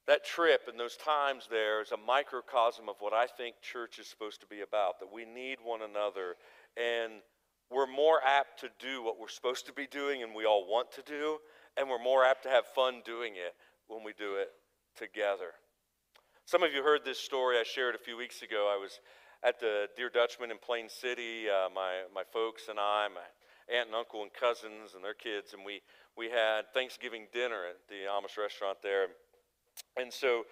That 0.06 0.25
trip 0.25 0.62
and 0.68 0.80
those 0.80 0.96
times 0.96 1.46
there 1.49 1.80
is 1.80 1.92
a 1.92 1.96
microcosm 1.96 2.88
of 2.88 2.96
what 2.99 3.12
I 3.12 3.26
think 3.26 3.56
church 3.62 4.00
is 4.00 4.08
supposed 4.08 4.40
to 4.40 4.46
be 4.49 4.62
about 4.62 4.99
that 4.99 5.12
we 5.12 5.25
need 5.25 5.58
one 5.62 5.80
another. 5.82 6.34
And 6.76 7.22
we're 7.70 7.87
more 7.87 8.20
apt 8.26 8.61
to 8.61 8.68
do 8.80 9.02
what 9.02 9.20
we're 9.20 9.28
supposed 9.28 9.66
to 9.66 9.72
be 9.72 9.87
doing 9.87 10.22
and 10.22 10.34
we 10.34 10.44
all 10.44 10.66
want 10.66 10.90
to 10.92 11.02
do. 11.02 11.38
And 11.76 11.88
we're 11.88 12.02
more 12.02 12.25
apt 12.25 12.42
to 12.44 12.49
have 12.49 12.66
fun 12.75 13.02
doing 13.04 13.34
it 13.34 13.54
when 13.87 14.02
we 14.02 14.12
do 14.12 14.37
it 14.37 14.49
together. 14.96 15.52
Some 16.44 16.64
of 16.64 16.75
you 16.75 16.82
heard 16.82 17.04
this 17.04 17.18
story 17.18 17.56
I 17.56 17.62
shared 17.62 17.94
a 17.94 17.99
few 17.99 18.16
weeks 18.16 18.42
ago. 18.42 18.68
I 18.68 18.76
was 18.76 18.99
at 19.44 19.61
the 19.61 19.87
Der 19.96 20.11
Dutchman 20.11 20.50
in 20.50 20.58
Plain 20.58 20.88
City. 20.88 21.44
Uh, 21.49 21.68
my, 21.72 22.02
my 22.12 22.25
folks 22.32 22.64
and 22.68 22.80
I, 22.80 23.06
my 23.14 23.20
aunt 23.75 23.87
and 23.87 23.94
uncle 23.94 24.22
and 24.22 24.30
cousins 24.34 24.94
and 24.94 25.04
their 25.04 25.14
kids, 25.14 25.54
and 25.54 25.64
we, 25.64 25.80
we 26.16 26.30
had 26.30 26.62
Thanksgiving 26.75 27.28
dinner 27.32 27.64
at 27.70 27.76
the 27.88 28.11
Amish 28.11 28.37
restaurant 28.37 28.78
there. 28.82 29.06
And 29.96 30.12
so 30.12 30.42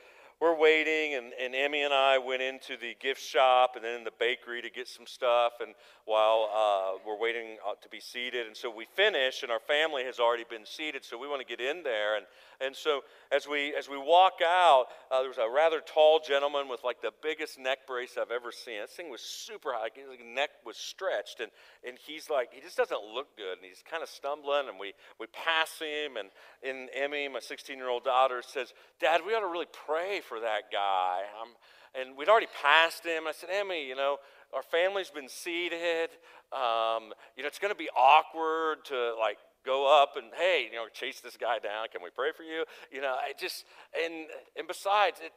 we're 0.41 0.57
waiting, 0.57 1.17
and, 1.17 1.33
and 1.39 1.55
Emmy 1.55 1.83
and 1.83 1.93
I 1.93 2.17
went 2.17 2.41
into 2.41 2.79
the 2.81 2.95
gift 2.99 3.21
shop 3.21 3.73
and 3.75 3.85
then 3.85 3.99
in 3.99 4.05
the 4.05 4.13
bakery 4.19 4.63
to 4.63 4.71
get 4.71 4.89
some 4.89 5.07
stuff. 5.07 5.55
And 5.61 5.75
while 6.07 6.49
uh, 6.49 6.99
we're 7.05 7.19
waiting 7.21 7.59
uh, 7.69 7.75
to 7.83 7.89
be 7.91 8.01
seated, 8.01 8.47
and 8.47 8.57
so 8.57 8.71
we 8.75 8.87
finish, 8.95 9.43
and 9.43 9.53
our 9.53 9.61
family 9.61 10.05
has 10.05 10.19
already 10.19 10.47
been 10.49 10.65
seated, 10.65 11.05
so 11.05 11.19
we 11.19 11.29
want 11.29 11.47
to 11.47 11.47
get 11.47 11.61
in 11.61 11.83
there. 11.83 12.17
And 12.17 12.25
and 12.61 12.77
so 12.77 13.03
as 13.33 13.49
we 13.49 13.75
as 13.75 13.89
we 13.89 13.97
walk 13.97 14.41
out, 14.45 14.87
uh, 15.11 15.21
there 15.21 15.29
was 15.29 15.39
a 15.39 15.49
rather 15.49 15.81
tall 15.81 16.21
gentleman 16.21 16.69
with 16.69 16.85
like 16.85 17.01
the 17.01 17.13
biggest 17.23 17.59
neck 17.59 17.87
brace 17.87 18.17
I've 18.21 18.31
ever 18.31 18.53
seen. 18.53 18.81
This 18.81 18.91
thing 18.91 19.11
was 19.11 19.21
super 19.21 19.73
high. 19.73 19.89
His 19.95 20.21
neck 20.25 20.51
was 20.65 20.77
stretched, 20.77 21.41
and 21.41 21.51
and 21.87 21.99
he's 22.07 22.29
like 22.29 22.53
he 22.53 22.61
just 22.61 22.77
doesn't 22.77 23.01
look 23.15 23.37
good, 23.37 23.59
and 23.59 23.67
he's 23.67 23.83
kind 23.89 24.03
of 24.03 24.09
stumbling. 24.09 24.69
And 24.69 24.79
we 24.79 24.93
we 25.19 25.27
pass 25.29 25.79
him, 25.79 26.17
and 26.17 26.29
and 26.63 26.89
Emmy, 26.95 27.29
my 27.29 27.41
16 27.41 27.77
year 27.77 27.89
old 27.89 28.05
daughter, 28.05 28.43
says, 28.47 28.73
"Dad, 29.01 29.23
we 29.27 29.35
ought 29.35 29.41
to 29.41 29.49
really 29.49 29.71
pray 29.87 30.21
for 30.21 30.41
that 30.41 30.71
guy." 30.73 31.23
I'm, 31.41 31.55
and 31.95 32.17
we'd 32.17 32.29
already 32.29 32.47
passed 32.63 33.05
him. 33.05 33.27
I 33.27 33.33
said, 33.33 33.51
Emmy, 33.51 33.87
you 33.87 33.97
know, 33.97 34.19
our 34.55 34.63
family's 34.63 35.11
been 35.11 35.29
seated. 35.29 36.11
Um, 36.53 37.13
you 37.37 37.43
know, 37.43 37.47
it's 37.47 37.59
going 37.59 37.73
to 37.73 37.79
be 37.79 37.89
awkward 37.97 38.85
to 38.87 39.15
like 39.19 39.39
go 39.65 40.03
up 40.03 40.15
and 40.17 40.27
hey, 40.37 40.69
you 40.71 40.77
know, 40.77 40.87
chase 40.93 41.21
this 41.21 41.37
guy 41.37 41.59
down. 41.59 41.87
Can 41.93 42.03
we 42.03 42.11
pray 42.11 42.31
for 42.37 42.43
you? 42.43 42.65
You 42.93 43.01
know, 43.01 43.15
I 43.15 43.33
just 43.39 43.65
and 44.05 44.27
and 44.57 44.67
besides, 44.67 45.21
it, 45.23 45.33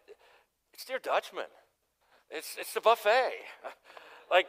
it's 0.74 0.86
Der 0.86 1.00
Dutchman. 1.00 1.52
It's 2.30 2.56
it's 2.60 2.74
the 2.74 2.82
buffet. 2.82 3.32
like 4.32 4.48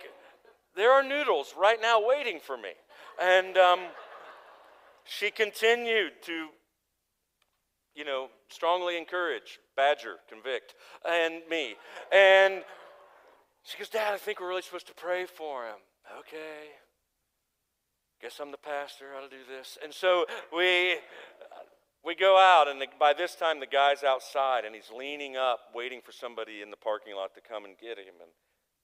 there 0.77 0.93
are 0.93 1.03
noodles 1.03 1.55
right 1.59 1.81
now 1.81 2.05
waiting 2.05 2.41
for 2.41 2.57
me, 2.57 2.71
and 3.23 3.57
um, 3.57 3.81
she 5.05 5.31
continued 5.31 6.13
to, 6.23 6.49
you 7.95 8.05
know, 8.05 8.29
strongly 8.49 8.97
encourage, 8.97 9.59
badger, 9.77 10.17
convict, 10.29 10.75
and 11.09 11.43
me, 11.51 11.75
and. 12.13 12.63
She 13.67 13.79
goes, 13.79 13.89
Dad, 13.89 14.13
I 14.13 14.19
think 14.19 14.41
we're 14.41 14.49
really 14.49 14.61
supposed 14.61 14.89
to 14.89 14.95
pray 14.95 15.25
for 15.25 15.65
him. 15.65 15.79
Okay 16.19 16.69
guess 18.21 18.41
I'm 18.41 18.51
the 18.51 18.59
pastor. 18.59 19.07
I'll 19.15 19.29
do 19.29 19.45
this. 19.49 19.79
And 19.83 19.93
so 19.93 20.27
we 20.55 20.97
we 22.05 22.15
go 22.15 22.37
out, 22.37 22.69
and 22.69 22.81
the, 22.81 22.87
by 23.01 23.15
this 23.15 23.35
time 23.35 23.61
the 23.61 23.67
guy's 23.67 24.05
outside, 24.05 24.65
and 24.65 24.75
he's 24.75 24.91
leaning 24.95 25.37
up, 25.37 25.73
waiting 25.75 26.01
for 26.05 26.13
somebody 26.13 26.61
in 26.61 26.71
the 26.71 26.77
parking 26.77 27.17
lot 27.17 27.35
to 27.35 27.41
come 27.41 27.65
and 27.65 27.79
get 27.79 27.99
him. 27.99 28.21
And 28.21 28.31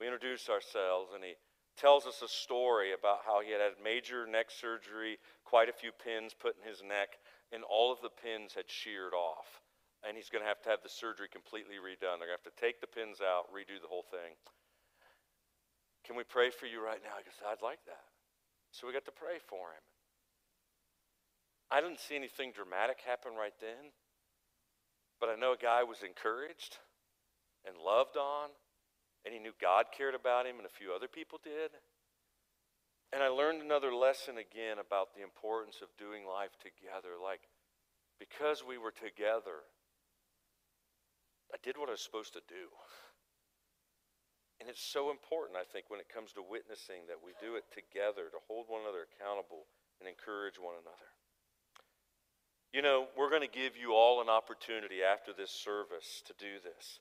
we 0.01 0.07
introduce 0.07 0.49
ourselves, 0.49 1.13
and 1.15 1.23
he 1.23 1.35
tells 1.77 2.07
us 2.07 2.23
a 2.23 2.29
story 2.29 2.93
about 2.93 3.21
how 3.25 3.41
he 3.41 3.53
had 3.53 3.61
had 3.61 3.77
major 3.83 4.27
neck 4.27 4.51
surgery, 4.51 5.19
quite 5.45 5.69
a 5.69 5.73
few 5.73 5.93
pins 5.93 6.33
put 6.33 6.57
in 6.57 6.69
his 6.69 6.83
neck, 6.83 7.21
and 7.53 7.63
all 7.65 7.93
of 7.93 8.01
the 8.01 8.11
pins 8.11 8.55
had 8.55 8.69
sheared 8.69 9.13
off. 9.13 9.61
And 10.01 10.17
he's 10.17 10.33
going 10.33 10.41
to 10.41 10.49
have 10.49 10.63
to 10.65 10.71
have 10.71 10.81
the 10.83 10.89
surgery 10.89 11.29
completely 11.29 11.77
redone. 11.77 12.17
They're 12.17 12.33
going 12.33 12.41
to 12.41 12.45
have 12.45 12.49
to 12.49 12.57
take 12.57 12.81
the 12.81 12.89
pins 12.89 13.21
out, 13.21 13.53
redo 13.53 13.77
the 13.77 13.93
whole 13.93 14.09
thing. 14.09 14.33
Can 16.09 16.17
we 16.17 16.25
pray 16.25 16.49
for 16.49 16.65
you 16.65 16.81
right 16.81 17.05
now? 17.05 17.13
I 17.21 17.23
guess 17.23 17.37
I'd 17.45 17.61
like 17.61 17.85
that. 17.85 18.09
So 18.71 18.87
we 18.87 18.93
got 18.93 19.05
to 19.05 19.13
pray 19.13 19.39
for 19.47 19.75
him. 19.75 19.85
I 21.71 21.81
didn't 21.81 22.01
see 22.01 22.17
anything 22.17 22.53
dramatic 22.53 22.99
happen 23.07 23.33
right 23.39 23.55
then, 23.61 23.95
but 25.21 25.29
I 25.29 25.37
know 25.37 25.53
a 25.53 25.57
guy 25.57 25.85
was 25.85 26.03
encouraged 26.03 26.79
and 27.67 27.77
loved 27.77 28.17
on, 28.17 28.51
and 29.25 29.35
he 29.35 29.39
knew 29.39 29.53
God 29.61 29.87
cared 29.97 30.15
about 30.15 30.47
him, 30.47 30.57
and 30.57 30.67
a 30.67 30.73
few 30.73 30.93
other 30.93 31.09
people 31.09 31.39
did. 31.43 31.71
And 33.13 33.23
I 33.23 33.29
learned 33.29 33.61
another 33.61 33.95
lesson 33.95 34.39
again 34.39 34.79
about 34.79 35.15
the 35.15 35.23
importance 35.23 35.83
of 35.83 35.89
doing 35.99 36.27
life 36.27 36.55
together. 36.63 37.19
Like, 37.23 37.43
because 38.19 38.63
we 38.67 38.79
were 38.79 38.95
together, 38.95 39.67
I 41.53 41.59
did 41.63 41.77
what 41.77 41.89
I 41.89 41.93
was 41.93 42.01
supposed 42.01 42.33
to 42.35 42.43
do. 42.49 42.71
And 44.61 44.69
it's 44.69 44.85
so 44.85 45.11
important, 45.11 45.57
I 45.57 45.65
think, 45.65 45.89
when 45.89 46.01
it 46.01 46.13
comes 46.13 46.37
to 46.37 46.45
witnessing 46.45 47.09
that 47.09 47.17
we 47.25 47.33
do 47.41 47.57
it 47.57 47.65
together 47.73 48.29
to 48.29 48.39
hold 48.47 48.69
one 48.69 48.85
another 48.85 49.09
accountable 49.09 49.65
and 49.99 50.09
encourage 50.09 50.61
one 50.61 50.77
another. 50.77 51.09
You 52.73 52.83
know, 52.83 53.09
we're 53.17 53.31
going 53.31 53.43
to 53.43 53.49
give 53.51 53.75
you 53.75 53.95
all 53.97 54.21
an 54.21 54.29
opportunity 54.29 55.03
after 55.03 55.33
this 55.33 55.51
service 55.51 56.23
to 56.29 56.35
do 56.39 56.61
this. 56.63 57.01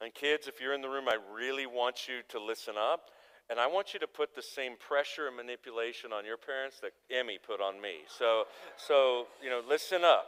And 0.00 0.12
kids, 0.12 0.46
if 0.46 0.60
you're 0.60 0.74
in 0.74 0.82
the 0.82 0.88
room, 0.88 1.08
I 1.08 1.16
really 1.32 1.66
want 1.66 2.08
you 2.08 2.20
to 2.28 2.38
listen 2.38 2.74
up. 2.76 3.08
And 3.50 3.58
I 3.58 3.66
want 3.66 3.92
you 3.92 4.00
to 4.00 4.06
put 4.06 4.34
the 4.34 4.42
same 4.42 4.76
pressure 4.78 5.26
and 5.26 5.36
manipulation 5.36 6.12
on 6.12 6.24
your 6.24 6.36
parents 6.36 6.78
that 6.80 6.92
Emmy 7.10 7.38
put 7.44 7.60
on 7.60 7.80
me. 7.80 8.06
So, 8.06 8.44
so 8.76 9.26
you 9.42 9.50
know, 9.50 9.60
listen 9.68 10.04
up. 10.04 10.26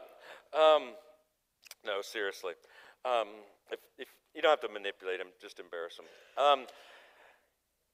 Um, 0.52 0.94
no, 1.86 2.02
seriously. 2.02 2.54
Um, 3.04 3.28
if, 3.70 3.78
if 3.98 4.08
you 4.34 4.42
don't 4.42 4.50
have 4.50 4.60
to 4.60 4.68
manipulate 4.68 5.18
them, 5.18 5.28
just 5.40 5.60
embarrass 5.60 5.96
them. 5.96 6.06
Um, 6.36 6.66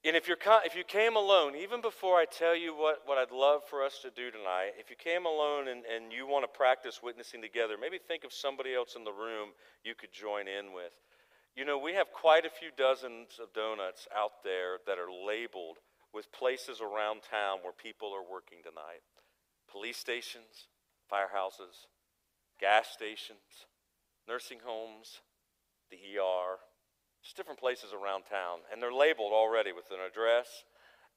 And 0.03 0.17
if, 0.17 0.27
you're, 0.27 0.41
if 0.65 0.75
you 0.75 0.83
came 0.83 1.15
alone, 1.15 1.55
even 1.55 1.83
before 1.83 2.17
I 2.17 2.25
tell 2.25 2.57
you 2.57 2.75
what, 2.75 3.03
what 3.05 3.19
I'd 3.19 3.37
love 3.37 3.69
for 3.69 3.85
us 3.85 3.99
to 4.01 4.11
do 4.11 4.31
tonight, 4.31 4.73
if 4.79 4.89
you 4.89 4.97
came 4.97 5.27
alone 5.27 5.69
and, 5.69 5.85
and 5.85 6.11
you 6.11 6.27
want 6.27 6.43
to 6.45 6.49
practice 6.49 7.03
witnessing 7.03 7.43
together, 7.43 7.77
maybe 7.79 7.99
think 7.99 8.25
of 8.25 8.33
somebody 8.33 8.75
else 8.75 8.97
in 8.97 9.05
the 9.05 9.13
room 9.13 9.51
you 9.85 9.95
could 9.95 10.11
join 10.11 10.49
in 10.49 10.73
with. 10.73 10.97
You 11.55 11.67
know, 11.67 11.77
we 11.77 11.93
have 11.93 12.13
quite 12.13 12.47
a 12.47 12.51
few 12.51 12.71
dozens 12.75 13.37
of 13.43 13.53
donuts 13.53 14.09
out 14.17 14.41
there 14.43 14.79
that 14.87 14.97
are 14.97 15.13
labeled 15.13 15.77
with 16.15 16.33
places 16.33 16.81
around 16.81 17.21
town 17.21 17.59
where 17.61 17.77
people 17.77 18.09
are 18.17 18.25
working 18.25 18.65
tonight 18.65 19.05
police 19.71 19.99
stations, 19.99 20.73
firehouses, 21.13 21.87
gas 22.59 22.89
stations, 22.89 23.69
nursing 24.27 24.61
homes, 24.65 25.21
the 25.91 25.99
ER, 26.19 26.59
just 27.23 27.37
different 27.37 27.61
places 27.61 27.93
around 27.93 28.25
town. 28.25 28.61
And 28.73 28.83
they're 28.83 28.93
labeled 28.93 29.33
already 29.33 29.73
with 29.73 29.91
an 29.91 29.99
address. 30.01 30.65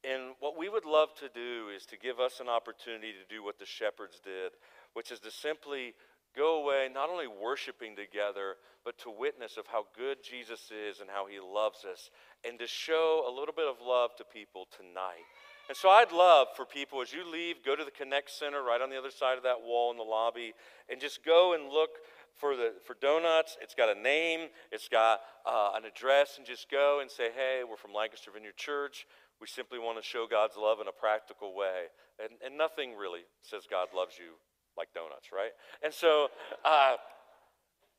And 0.04 0.36
what 0.40 0.58
we 0.58 0.68
would 0.68 0.86
love 0.86 1.16
to 1.20 1.30
do 1.30 1.70
is 1.74 1.86
to 1.88 1.98
give 1.98 2.20
us 2.20 2.40
an 2.40 2.50
opportunity 2.50 3.14
to 3.14 3.34
do 3.34 3.44
what 3.44 3.60
the 3.60 3.66
shepherds 3.66 4.20
did, 4.24 4.52
which 4.94 5.12
is 5.12 5.20
to 5.22 5.32
simply 5.32 5.94
go 6.36 6.62
away 6.62 6.90
not 6.94 7.10
only 7.10 7.28
worshiping 7.28 7.96
together, 7.96 8.56
but 8.84 8.98
to 8.98 9.10
witness 9.10 9.56
of 9.56 9.68
how 9.68 9.86
good 9.96 10.18
Jesus 10.24 10.72
is 10.72 11.00
and 11.00 11.10
how 11.10 11.26
he 11.26 11.40
loves 11.40 11.86
us, 11.86 12.10
and 12.44 12.60
to 12.60 12.68
show 12.68 13.24
a 13.28 13.32
little 13.32 13.54
bit 13.56 13.68
of 13.68 13.78
love 13.86 14.16
to 14.18 14.26
people 14.26 14.68
tonight. 14.76 15.24
And 15.70 15.78
so 15.78 15.90
I'd 15.90 16.12
love 16.12 16.48
for 16.58 16.66
people, 16.66 17.02
as 17.02 17.14
you 17.14 17.24
leave, 17.30 17.64
go 17.64 17.76
to 17.76 17.86
the 17.86 17.92
Connect 17.92 18.30
Center 18.30 18.62
right 18.62 18.82
on 18.82 18.90
the 18.90 18.98
other 18.98 19.12
side 19.12 19.38
of 19.38 19.44
that 19.44 19.62
wall 19.64 19.92
in 19.92 19.98
the 19.98 20.04
lobby, 20.04 20.54
and 20.90 21.00
just 21.00 21.24
go 21.24 21.54
and 21.54 21.70
look 21.70 21.92
for 22.40 22.56
the 22.56 22.74
for 22.86 22.96
donuts. 23.00 23.58
It's 23.62 23.76
got 23.76 23.96
a 23.96 24.00
name, 24.00 24.50
it's 24.72 24.88
got 24.88 25.22
uh, 25.46 25.72
an 25.76 25.86
address, 25.86 26.38
and 26.38 26.46
just 26.46 26.70
go 26.70 27.00
and 27.02 27.10
say, 27.10 27.30
"Hey, 27.36 27.62
we're 27.68 27.78
from 27.78 27.94
Lancaster 27.94 28.32
Vineyard 28.32 28.58
Church. 28.58 29.06
We 29.40 29.48
simply 29.48 29.80
want 29.80 29.98
to 29.98 30.04
show 30.04 30.26
God's 30.30 30.56
love 30.58 30.80
in 30.82 30.88
a 30.88 30.92
practical 30.92 31.56
way." 31.56 31.86
And, 32.20 32.32
and 32.46 32.58
nothing 32.58 32.96
really 32.96 33.22
says 33.42 33.64
God 33.70 33.90
loves 33.96 34.16
you 34.18 34.34
like 34.78 34.90
donuts, 34.94 35.30
right? 35.32 35.52
And 35.84 35.94
so, 35.94 36.30
uh, 36.66 36.96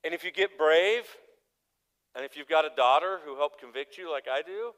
and 0.03 0.15
if 0.15 0.25
you 0.25 0.31
get 0.31 0.59
brave, 0.59 1.05
and 2.15 2.25
if 2.25 2.37
you've 2.37 2.49
got 2.49 2.65
a 2.65 2.71
daughter 2.77 3.21
who 3.25 3.37
helped 3.37 3.61
convict 3.61 3.99
you 3.99 4.11
like 4.11 4.27
I 4.31 4.43
do, 4.43 4.73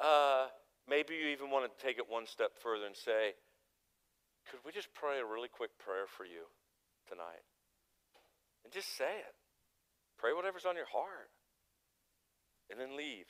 uh, 0.00 0.46
maybe 0.88 1.14
you 1.14 1.28
even 1.28 1.50
want 1.50 1.70
to 1.70 1.84
take 1.84 1.98
it 1.98 2.04
one 2.08 2.26
step 2.26 2.52
further 2.62 2.86
and 2.86 2.96
say, 2.96 3.34
"Could 4.50 4.60
we 4.64 4.72
just 4.72 4.92
pray 4.94 5.20
a 5.20 5.24
really 5.24 5.48
quick 5.48 5.70
prayer 5.78 6.06
for 6.06 6.24
you 6.24 6.44
tonight?" 7.08 7.44
And 8.64 8.72
just 8.72 8.96
say 8.96 9.18
it. 9.18 9.34
Pray 10.18 10.32
whatever's 10.32 10.66
on 10.66 10.76
your 10.76 10.90
heart. 10.90 11.30
And 12.70 12.78
then 12.78 12.96
leave. 12.96 13.26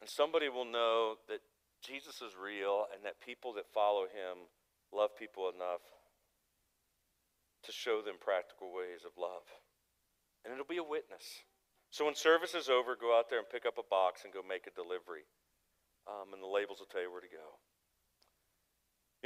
And 0.00 0.08
somebody 0.10 0.48
will 0.48 0.64
know 0.64 1.16
that 1.28 1.40
Jesus 1.84 2.20
is 2.20 2.32
real 2.36 2.84
and 2.92 3.04
that 3.04 3.20
people 3.20 3.52
that 3.54 3.72
follow 3.72 4.04
him 4.04 4.48
love 4.92 5.16
people 5.16 5.48
enough 5.48 5.84
to 7.64 7.72
show 7.72 8.00
them 8.00 8.16
practical 8.20 8.72
ways 8.72 9.04
of 9.04 9.12
love. 9.18 9.44
And 10.44 10.52
it'll 10.52 10.68
be 10.68 10.80
a 10.80 10.86
witness. 10.86 11.44
So 11.90 12.04
when 12.04 12.14
service 12.14 12.54
is 12.54 12.68
over, 12.68 12.94
go 12.94 13.16
out 13.16 13.30
there 13.30 13.38
and 13.38 13.48
pick 13.48 13.66
up 13.66 13.78
a 13.78 13.86
box 13.90 14.22
and 14.24 14.32
go 14.32 14.42
make 14.42 14.66
a 14.66 14.74
delivery. 14.74 15.26
Um, 16.06 16.32
and 16.32 16.42
the 16.42 16.46
labels 16.46 16.78
will 16.78 16.90
tell 16.90 17.02
you 17.02 17.10
where 17.10 17.24
to 17.24 17.30
go. 17.30 17.58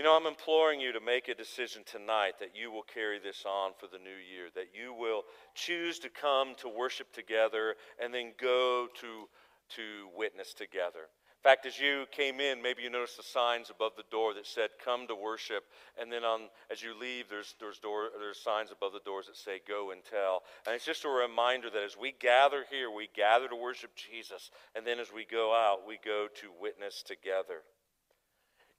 You 0.01 0.07
know, 0.07 0.17
I'm 0.17 0.25
imploring 0.25 0.81
you 0.81 0.93
to 0.93 1.01
make 1.01 1.29
a 1.29 1.35
decision 1.35 1.83
tonight 1.85 2.39
that 2.41 2.57
you 2.57 2.71
will 2.71 2.85
carry 2.85 3.19
this 3.19 3.45
on 3.45 3.73
for 3.79 3.87
the 3.87 3.99
new 3.99 4.17
year, 4.33 4.49
that 4.55 4.73
you 4.73 4.95
will 4.95 5.25
choose 5.55 5.99
to 5.99 6.09
come 6.09 6.55
to 6.61 6.71
worship 6.71 7.13
together 7.13 7.75
and 8.03 8.15
then 8.15 8.33
go 8.41 8.89
to, 8.99 9.29
to 9.77 10.09
witness 10.17 10.55
together. 10.55 11.01
In 11.01 11.43
fact, 11.45 11.67
as 11.67 11.79
you 11.79 12.07
came 12.13 12.41
in, 12.41 12.63
maybe 12.63 12.81
you 12.81 12.89
noticed 12.89 13.19
the 13.19 13.23
signs 13.23 13.69
above 13.69 13.93
the 13.95 14.09
door 14.11 14.33
that 14.33 14.47
said 14.47 14.71
"Come 14.83 15.07
to 15.07 15.15
worship," 15.15 15.65
and 16.01 16.11
then 16.11 16.25
on 16.25 16.49
as 16.71 16.83
you 16.83 16.99
leave, 16.99 17.29
there's 17.29 17.55
there's 17.61 17.79
door 17.79 18.09
there's 18.19 18.41
signs 18.41 18.71
above 18.71 18.95
the 18.95 19.05
doors 19.05 19.27
that 19.27 19.37
say 19.37 19.61
"Go 19.69 19.91
and 19.91 20.01
tell." 20.03 20.45
And 20.65 20.75
it's 20.75 20.87
just 20.87 21.05
a 21.05 21.11
reminder 21.11 21.69
that 21.69 21.83
as 21.83 21.99
we 21.99 22.13
gather 22.13 22.65
here, 22.71 22.91
we 22.91 23.11
gather 23.15 23.49
to 23.49 23.57
worship 23.57 23.91
Jesus, 23.97 24.51
and 24.75 24.87
then 24.87 24.99
as 24.99 25.13
we 25.13 25.27
go 25.27 25.55
out, 25.55 25.87
we 25.87 25.99
go 26.03 26.27
to 26.41 26.49
witness 26.59 27.03
together. 27.03 27.65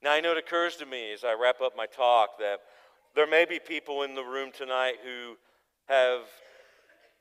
Now, 0.02 0.12
I 0.12 0.20
know 0.20 0.32
it 0.32 0.38
occurs 0.38 0.76
to 0.76 0.86
me 0.86 1.12
as 1.12 1.22
I 1.22 1.34
wrap 1.40 1.60
up 1.60 1.76
my 1.76 1.86
talk 1.86 2.38
that 2.38 2.58
there 3.14 3.26
may 3.26 3.44
be 3.44 3.60
people 3.60 4.02
in 4.02 4.14
the 4.14 4.24
room 4.24 4.50
tonight 4.52 4.94
who 5.04 5.36
have 5.86 6.22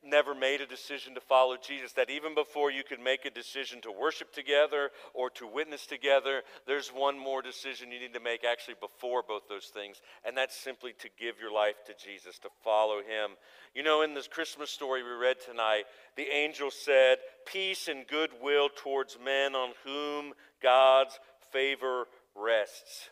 never 0.04 0.34
made 0.34 0.62
a 0.62 0.66
decision 0.66 1.14
to 1.14 1.22
follow 1.22 1.58
Jesus, 1.62 1.94
that 1.94 2.10
even 2.10 2.34
before 2.34 2.72
you 2.72 2.84
could 2.84 3.00
make 3.00 3.26
a 3.26 3.30
decision 3.30 3.82
to 3.82 3.92
worship 3.92 4.34
together 4.34 4.90
or 5.14 5.30
to 5.30 5.46
witness 5.46 5.86
together, 5.86 6.42
there's 6.66 6.90
one 6.90 7.20
more 7.20 7.44
decision 7.44 7.92
you 7.92 8.00
need 8.00 8.14
to 8.14 8.20
make 8.20 8.44
actually 8.44 8.74
before 8.80 9.22
both 9.22 9.44
those 9.48 9.68
things, 9.68 10.02
and 10.26 10.36
that's 10.36 10.58
simply 10.58 10.94
to 11.00 11.10
give 11.20 11.36
your 11.40 11.54
life 11.54 11.86
to 11.86 11.94
Jesus, 12.04 12.40
to 12.40 12.50
follow 12.64 12.98
Him. 12.98 13.38
You 13.76 13.84
know, 13.84 14.02
in 14.02 14.16
this 14.16 14.28
Christmas 14.28 14.72
story 14.72 15.04
we 15.04 15.12
read 15.12 15.38
tonight, 15.46 15.84
the 16.18 16.34
angel 16.34 16.72
said, 16.72 17.18
Peace 17.46 17.88
and 17.88 18.08
goodwill 18.08 18.70
towards 18.76 19.20
men 19.24 19.54
on 19.54 19.74
whom 19.86 20.34
God's 20.64 21.20
favor 21.52 22.06
rests. 22.36 23.10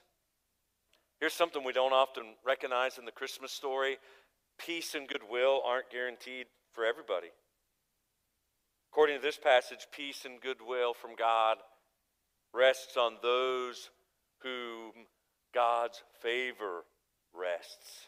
Here's 1.19 1.33
something 1.33 1.63
we 1.63 1.73
don't 1.73 1.93
often 1.93 2.23
recognize 2.45 2.97
in 2.97 3.05
the 3.05 3.11
Christmas 3.11 3.51
story 3.51 3.97
peace 4.57 4.95
and 4.95 5.07
goodwill 5.07 5.61
aren't 5.65 5.89
guaranteed 5.89 6.47
for 6.73 6.85
everybody. 6.85 7.29
According 8.91 9.17
to 9.17 9.21
this 9.21 9.37
passage, 9.37 9.87
peace 9.91 10.25
and 10.25 10.41
goodwill 10.41 10.93
from 10.93 11.11
God 11.17 11.57
rests 12.53 12.97
on 12.97 13.17
those 13.21 13.89
whom 14.41 14.91
God's 15.53 16.01
favor 16.21 16.83
rests. 17.33 18.07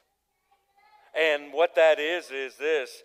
And 1.17 1.53
what 1.53 1.75
that 1.75 1.99
is, 1.99 2.31
is 2.31 2.55
this 2.55 3.03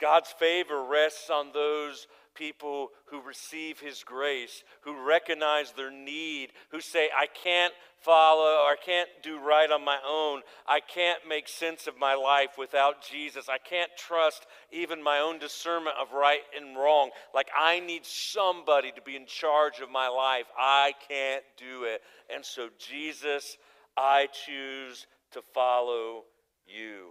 God's 0.00 0.30
favor 0.30 0.84
rests 0.84 1.30
on 1.30 1.52
those 1.52 2.06
people 2.34 2.88
who 3.06 3.20
receive 3.20 3.80
His 3.80 4.04
grace, 4.04 4.62
who 4.82 5.06
recognize 5.06 5.72
their 5.72 5.90
need, 5.90 6.50
who 6.70 6.80
say, 6.80 7.08
I 7.16 7.26
can't 7.26 7.74
follow 8.00 8.64
or 8.64 8.72
I 8.72 8.76
can't 8.84 9.08
do 9.22 9.38
right 9.38 9.70
on 9.70 9.84
my 9.84 9.98
own. 10.08 10.42
I 10.66 10.80
can't 10.80 11.20
make 11.28 11.48
sense 11.48 11.86
of 11.86 11.98
my 11.98 12.14
life 12.14 12.56
without 12.58 13.02
Jesus. 13.02 13.48
I 13.48 13.58
can't 13.58 13.90
trust 13.96 14.46
even 14.70 15.02
my 15.02 15.18
own 15.18 15.38
discernment 15.38 15.96
of 16.00 16.12
right 16.12 16.40
and 16.56 16.76
wrong. 16.76 17.10
Like, 17.34 17.48
I 17.56 17.80
need 17.80 18.06
somebody 18.06 18.92
to 18.92 19.02
be 19.02 19.16
in 19.16 19.26
charge 19.26 19.80
of 19.80 19.90
my 19.90 20.08
life. 20.08 20.46
I 20.58 20.92
can't 21.08 21.44
do 21.56 21.84
it. 21.84 22.00
And 22.34 22.44
so, 22.44 22.68
Jesus, 22.78 23.56
I 23.96 24.28
choose 24.46 25.06
to 25.32 25.42
follow 25.54 26.24
you. 26.66 27.10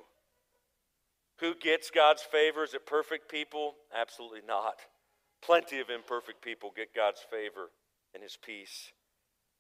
Who 1.40 1.56
gets 1.56 1.90
God's 1.90 2.22
favor? 2.22 2.64
Is 2.64 2.74
it 2.74 2.86
perfect 2.86 3.32
people? 3.32 3.76
Absolutely 3.96 4.42
not. 4.46 4.76
Plenty 5.42 5.80
of 5.80 5.90
imperfect 5.90 6.42
people 6.42 6.72
get 6.76 6.94
God's 6.96 7.22
favor 7.30 7.72
and 8.14 8.22
his 8.22 8.38
peace. 8.38 8.92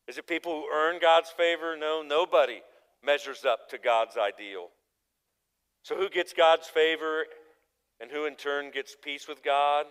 Is 0.07 0.17
it 0.17 0.27
people 0.27 0.51
who 0.51 0.67
earn 0.73 0.99
God's 1.01 1.29
favor? 1.29 1.77
No, 1.77 2.01
nobody 2.01 2.61
measures 3.03 3.45
up 3.45 3.69
to 3.69 3.77
God's 3.77 4.17
ideal. 4.17 4.67
So, 5.83 5.95
who 5.95 6.09
gets 6.09 6.33
God's 6.33 6.67
favor 6.67 7.25
and 7.99 8.11
who 8.11 8.25
in 8.25 8.35
turn 8.35 8.71
gets 8.71 8.95
peace 9.01 9.27
with 9.27 9.43
God? 9.43 9.85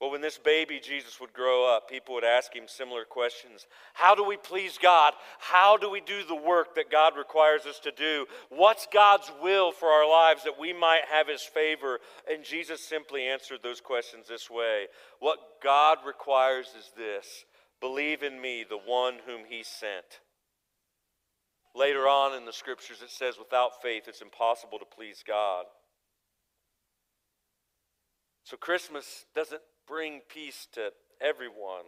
Well, 0.00 0.10
when 0.10 0.22
this 0.22 0.38
baby 0.38 0.80
Jesus 0.82 1.20
would 1.20 1.34
grow 1.34 1.68
up, 1.68 1.90
people 1.90 2.14
would 2.14 2.24
ask 2.24 2.54
him 2.54 2.64
similar 2.66 3.04
questions. 3.04 3.66
How 3.92 4.14
do 4.14 4.24
we 4.24 4.38
please 4.38 4.78
God? 4.80 5.12
How 5.38 5.76
do 5.76 5.90
we 5.90 6.00
do 6.00 6.24
the 6.24 6.34
work 6.34 6.74
that 6.76 6.90
God 6.90 7.18
requires 7.18 7.66
us 7.66 7.78
to 7.80 7.92
do? 7.92 8.24
What's 8.48 8.86
God's 8.90 9.30
will 9.42 9.72
for 9.72 9.88
our 9.88 10.08
lives 10.08 10.42
that 10.44 10.58
we 10.58 10.72
might 10.72 11.02
have 11.10 11.28
his 11.28 11.42
favor? 11.42 11.98
And 12.30 12.42
Jesus 12.42 12.82
simply 12.82 13.24
answered 13.24 13.58
those 13.62 13.82
questions 13.82 14.26
this 14.26 14.48
way 14.48 14.86
What 15.18 15.38
God 15.62 15.98
requires 16.06 16.68
is 16.68 16.90
this 16.96 17.44
believe 17.78 18.22
in 18.22 18.40
me, 18.40 18.64
the 18.66 18.78
one 18.78 19.16
whom 19.26 19.42
he 19.48 19.62
sent. 19.62 20.20
Later 21.74 22.08
on 22.08 22.36
in 22.36 22.46
the 22.46 22.52
scriptures, 22.52 23.02
it 23.02 23.10
says, 23.10 23.38
without 23.38 23.80
faith, 23.80 24.04
it's 24.08 24.22
impossible 24.22 24.78
to 24.78 24.84
please 24.84 25.22
God. 25.26 25.66
So 28.44 28.56
Christmas 28.56 29.26
doesn't 29.34 29.60
bring 29.90 30.20
peace 30.32 30.68
to 30.72 30.92
everyone. 31.20 31.84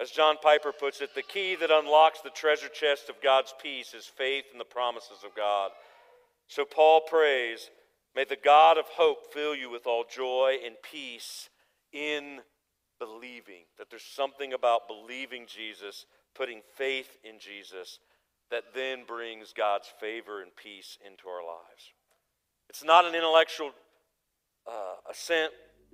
As 0.00 0.10
John 0.10 0.36
Piper 0.42 0.72
puts 0.72 1.02
it, 1.02 1.14
the 1.14 1.22
key 1.22 1.54
that 1.56 1.70
unlocks 1.70 2.20
the 2.22 2.30
treasure 2.30 2.68
chest 2.68 3.10
of 3.10 3.22
God's 3.22 3.54
peace 3.62 3.92
is 3.92 4.06
faith 4.06 4.46
in 4.50 4.58
the 4.58 4.64
promises 4.64 5.18
of 5.22 5.36
God. 5.36 5.72
So 6.48 6.64
Paul 6.64 7.02
prays, 7.02 7.70
May 8.14 8.24
the 8.24 8.38
God 8.42 8.78
of 8.78 8.86
hope 8.86 9.30
fill 9.34 9.54
you 9.54 9.68
with 9.70 9.86
all 9.86 10.04
joy 10.10 10.56
and 10.64 10.74
peace 10.90 11.50
in 11.92 12.38
believing. 12.98 13.64
That 13.76 13.90
there's 13.90 14.02
something 14.02 14.54
about 14.54 14.88
believing 14.88 15.44
Jesus, 15.46 16.06
putting 16.34 16.62
faith 16.76 17.18
in 17.22 17.38
Jesus, 17.38 17.98
that 18.50 18.72
then 18.74 19.04
brings 19.06 19.52
God's 19.52 19.92
favor 20.00 20.40
and 20.40 20.50
peace 20.56 20.96
into 21.06 21.28
our 21.28 21.44
lives. 21.44 21.92
It's 22.70 22.82
not 22.82 23.04
an 23.04 23.14
intellectual 23.14 23.72
uh, 24.66 25.10
assent 25.10 25.52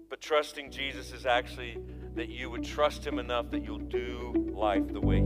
but 0.08 0.20
trusting 0.20 0.70
Jesus 0.70 1.12
is 1.12 1.26
actually 1.26 1.78
that 2.14 2.28
you 2.28 2.50
would 2.50 2.64
trust 2.64 3.06
Him 3.06 3.18
enough 3.18 3.50
that 3.50 3.64
you'll 3.64 3.78
do 3.78 4.52
life 4.54 4.92
the 4.92 5.00
way. 5.00 5.21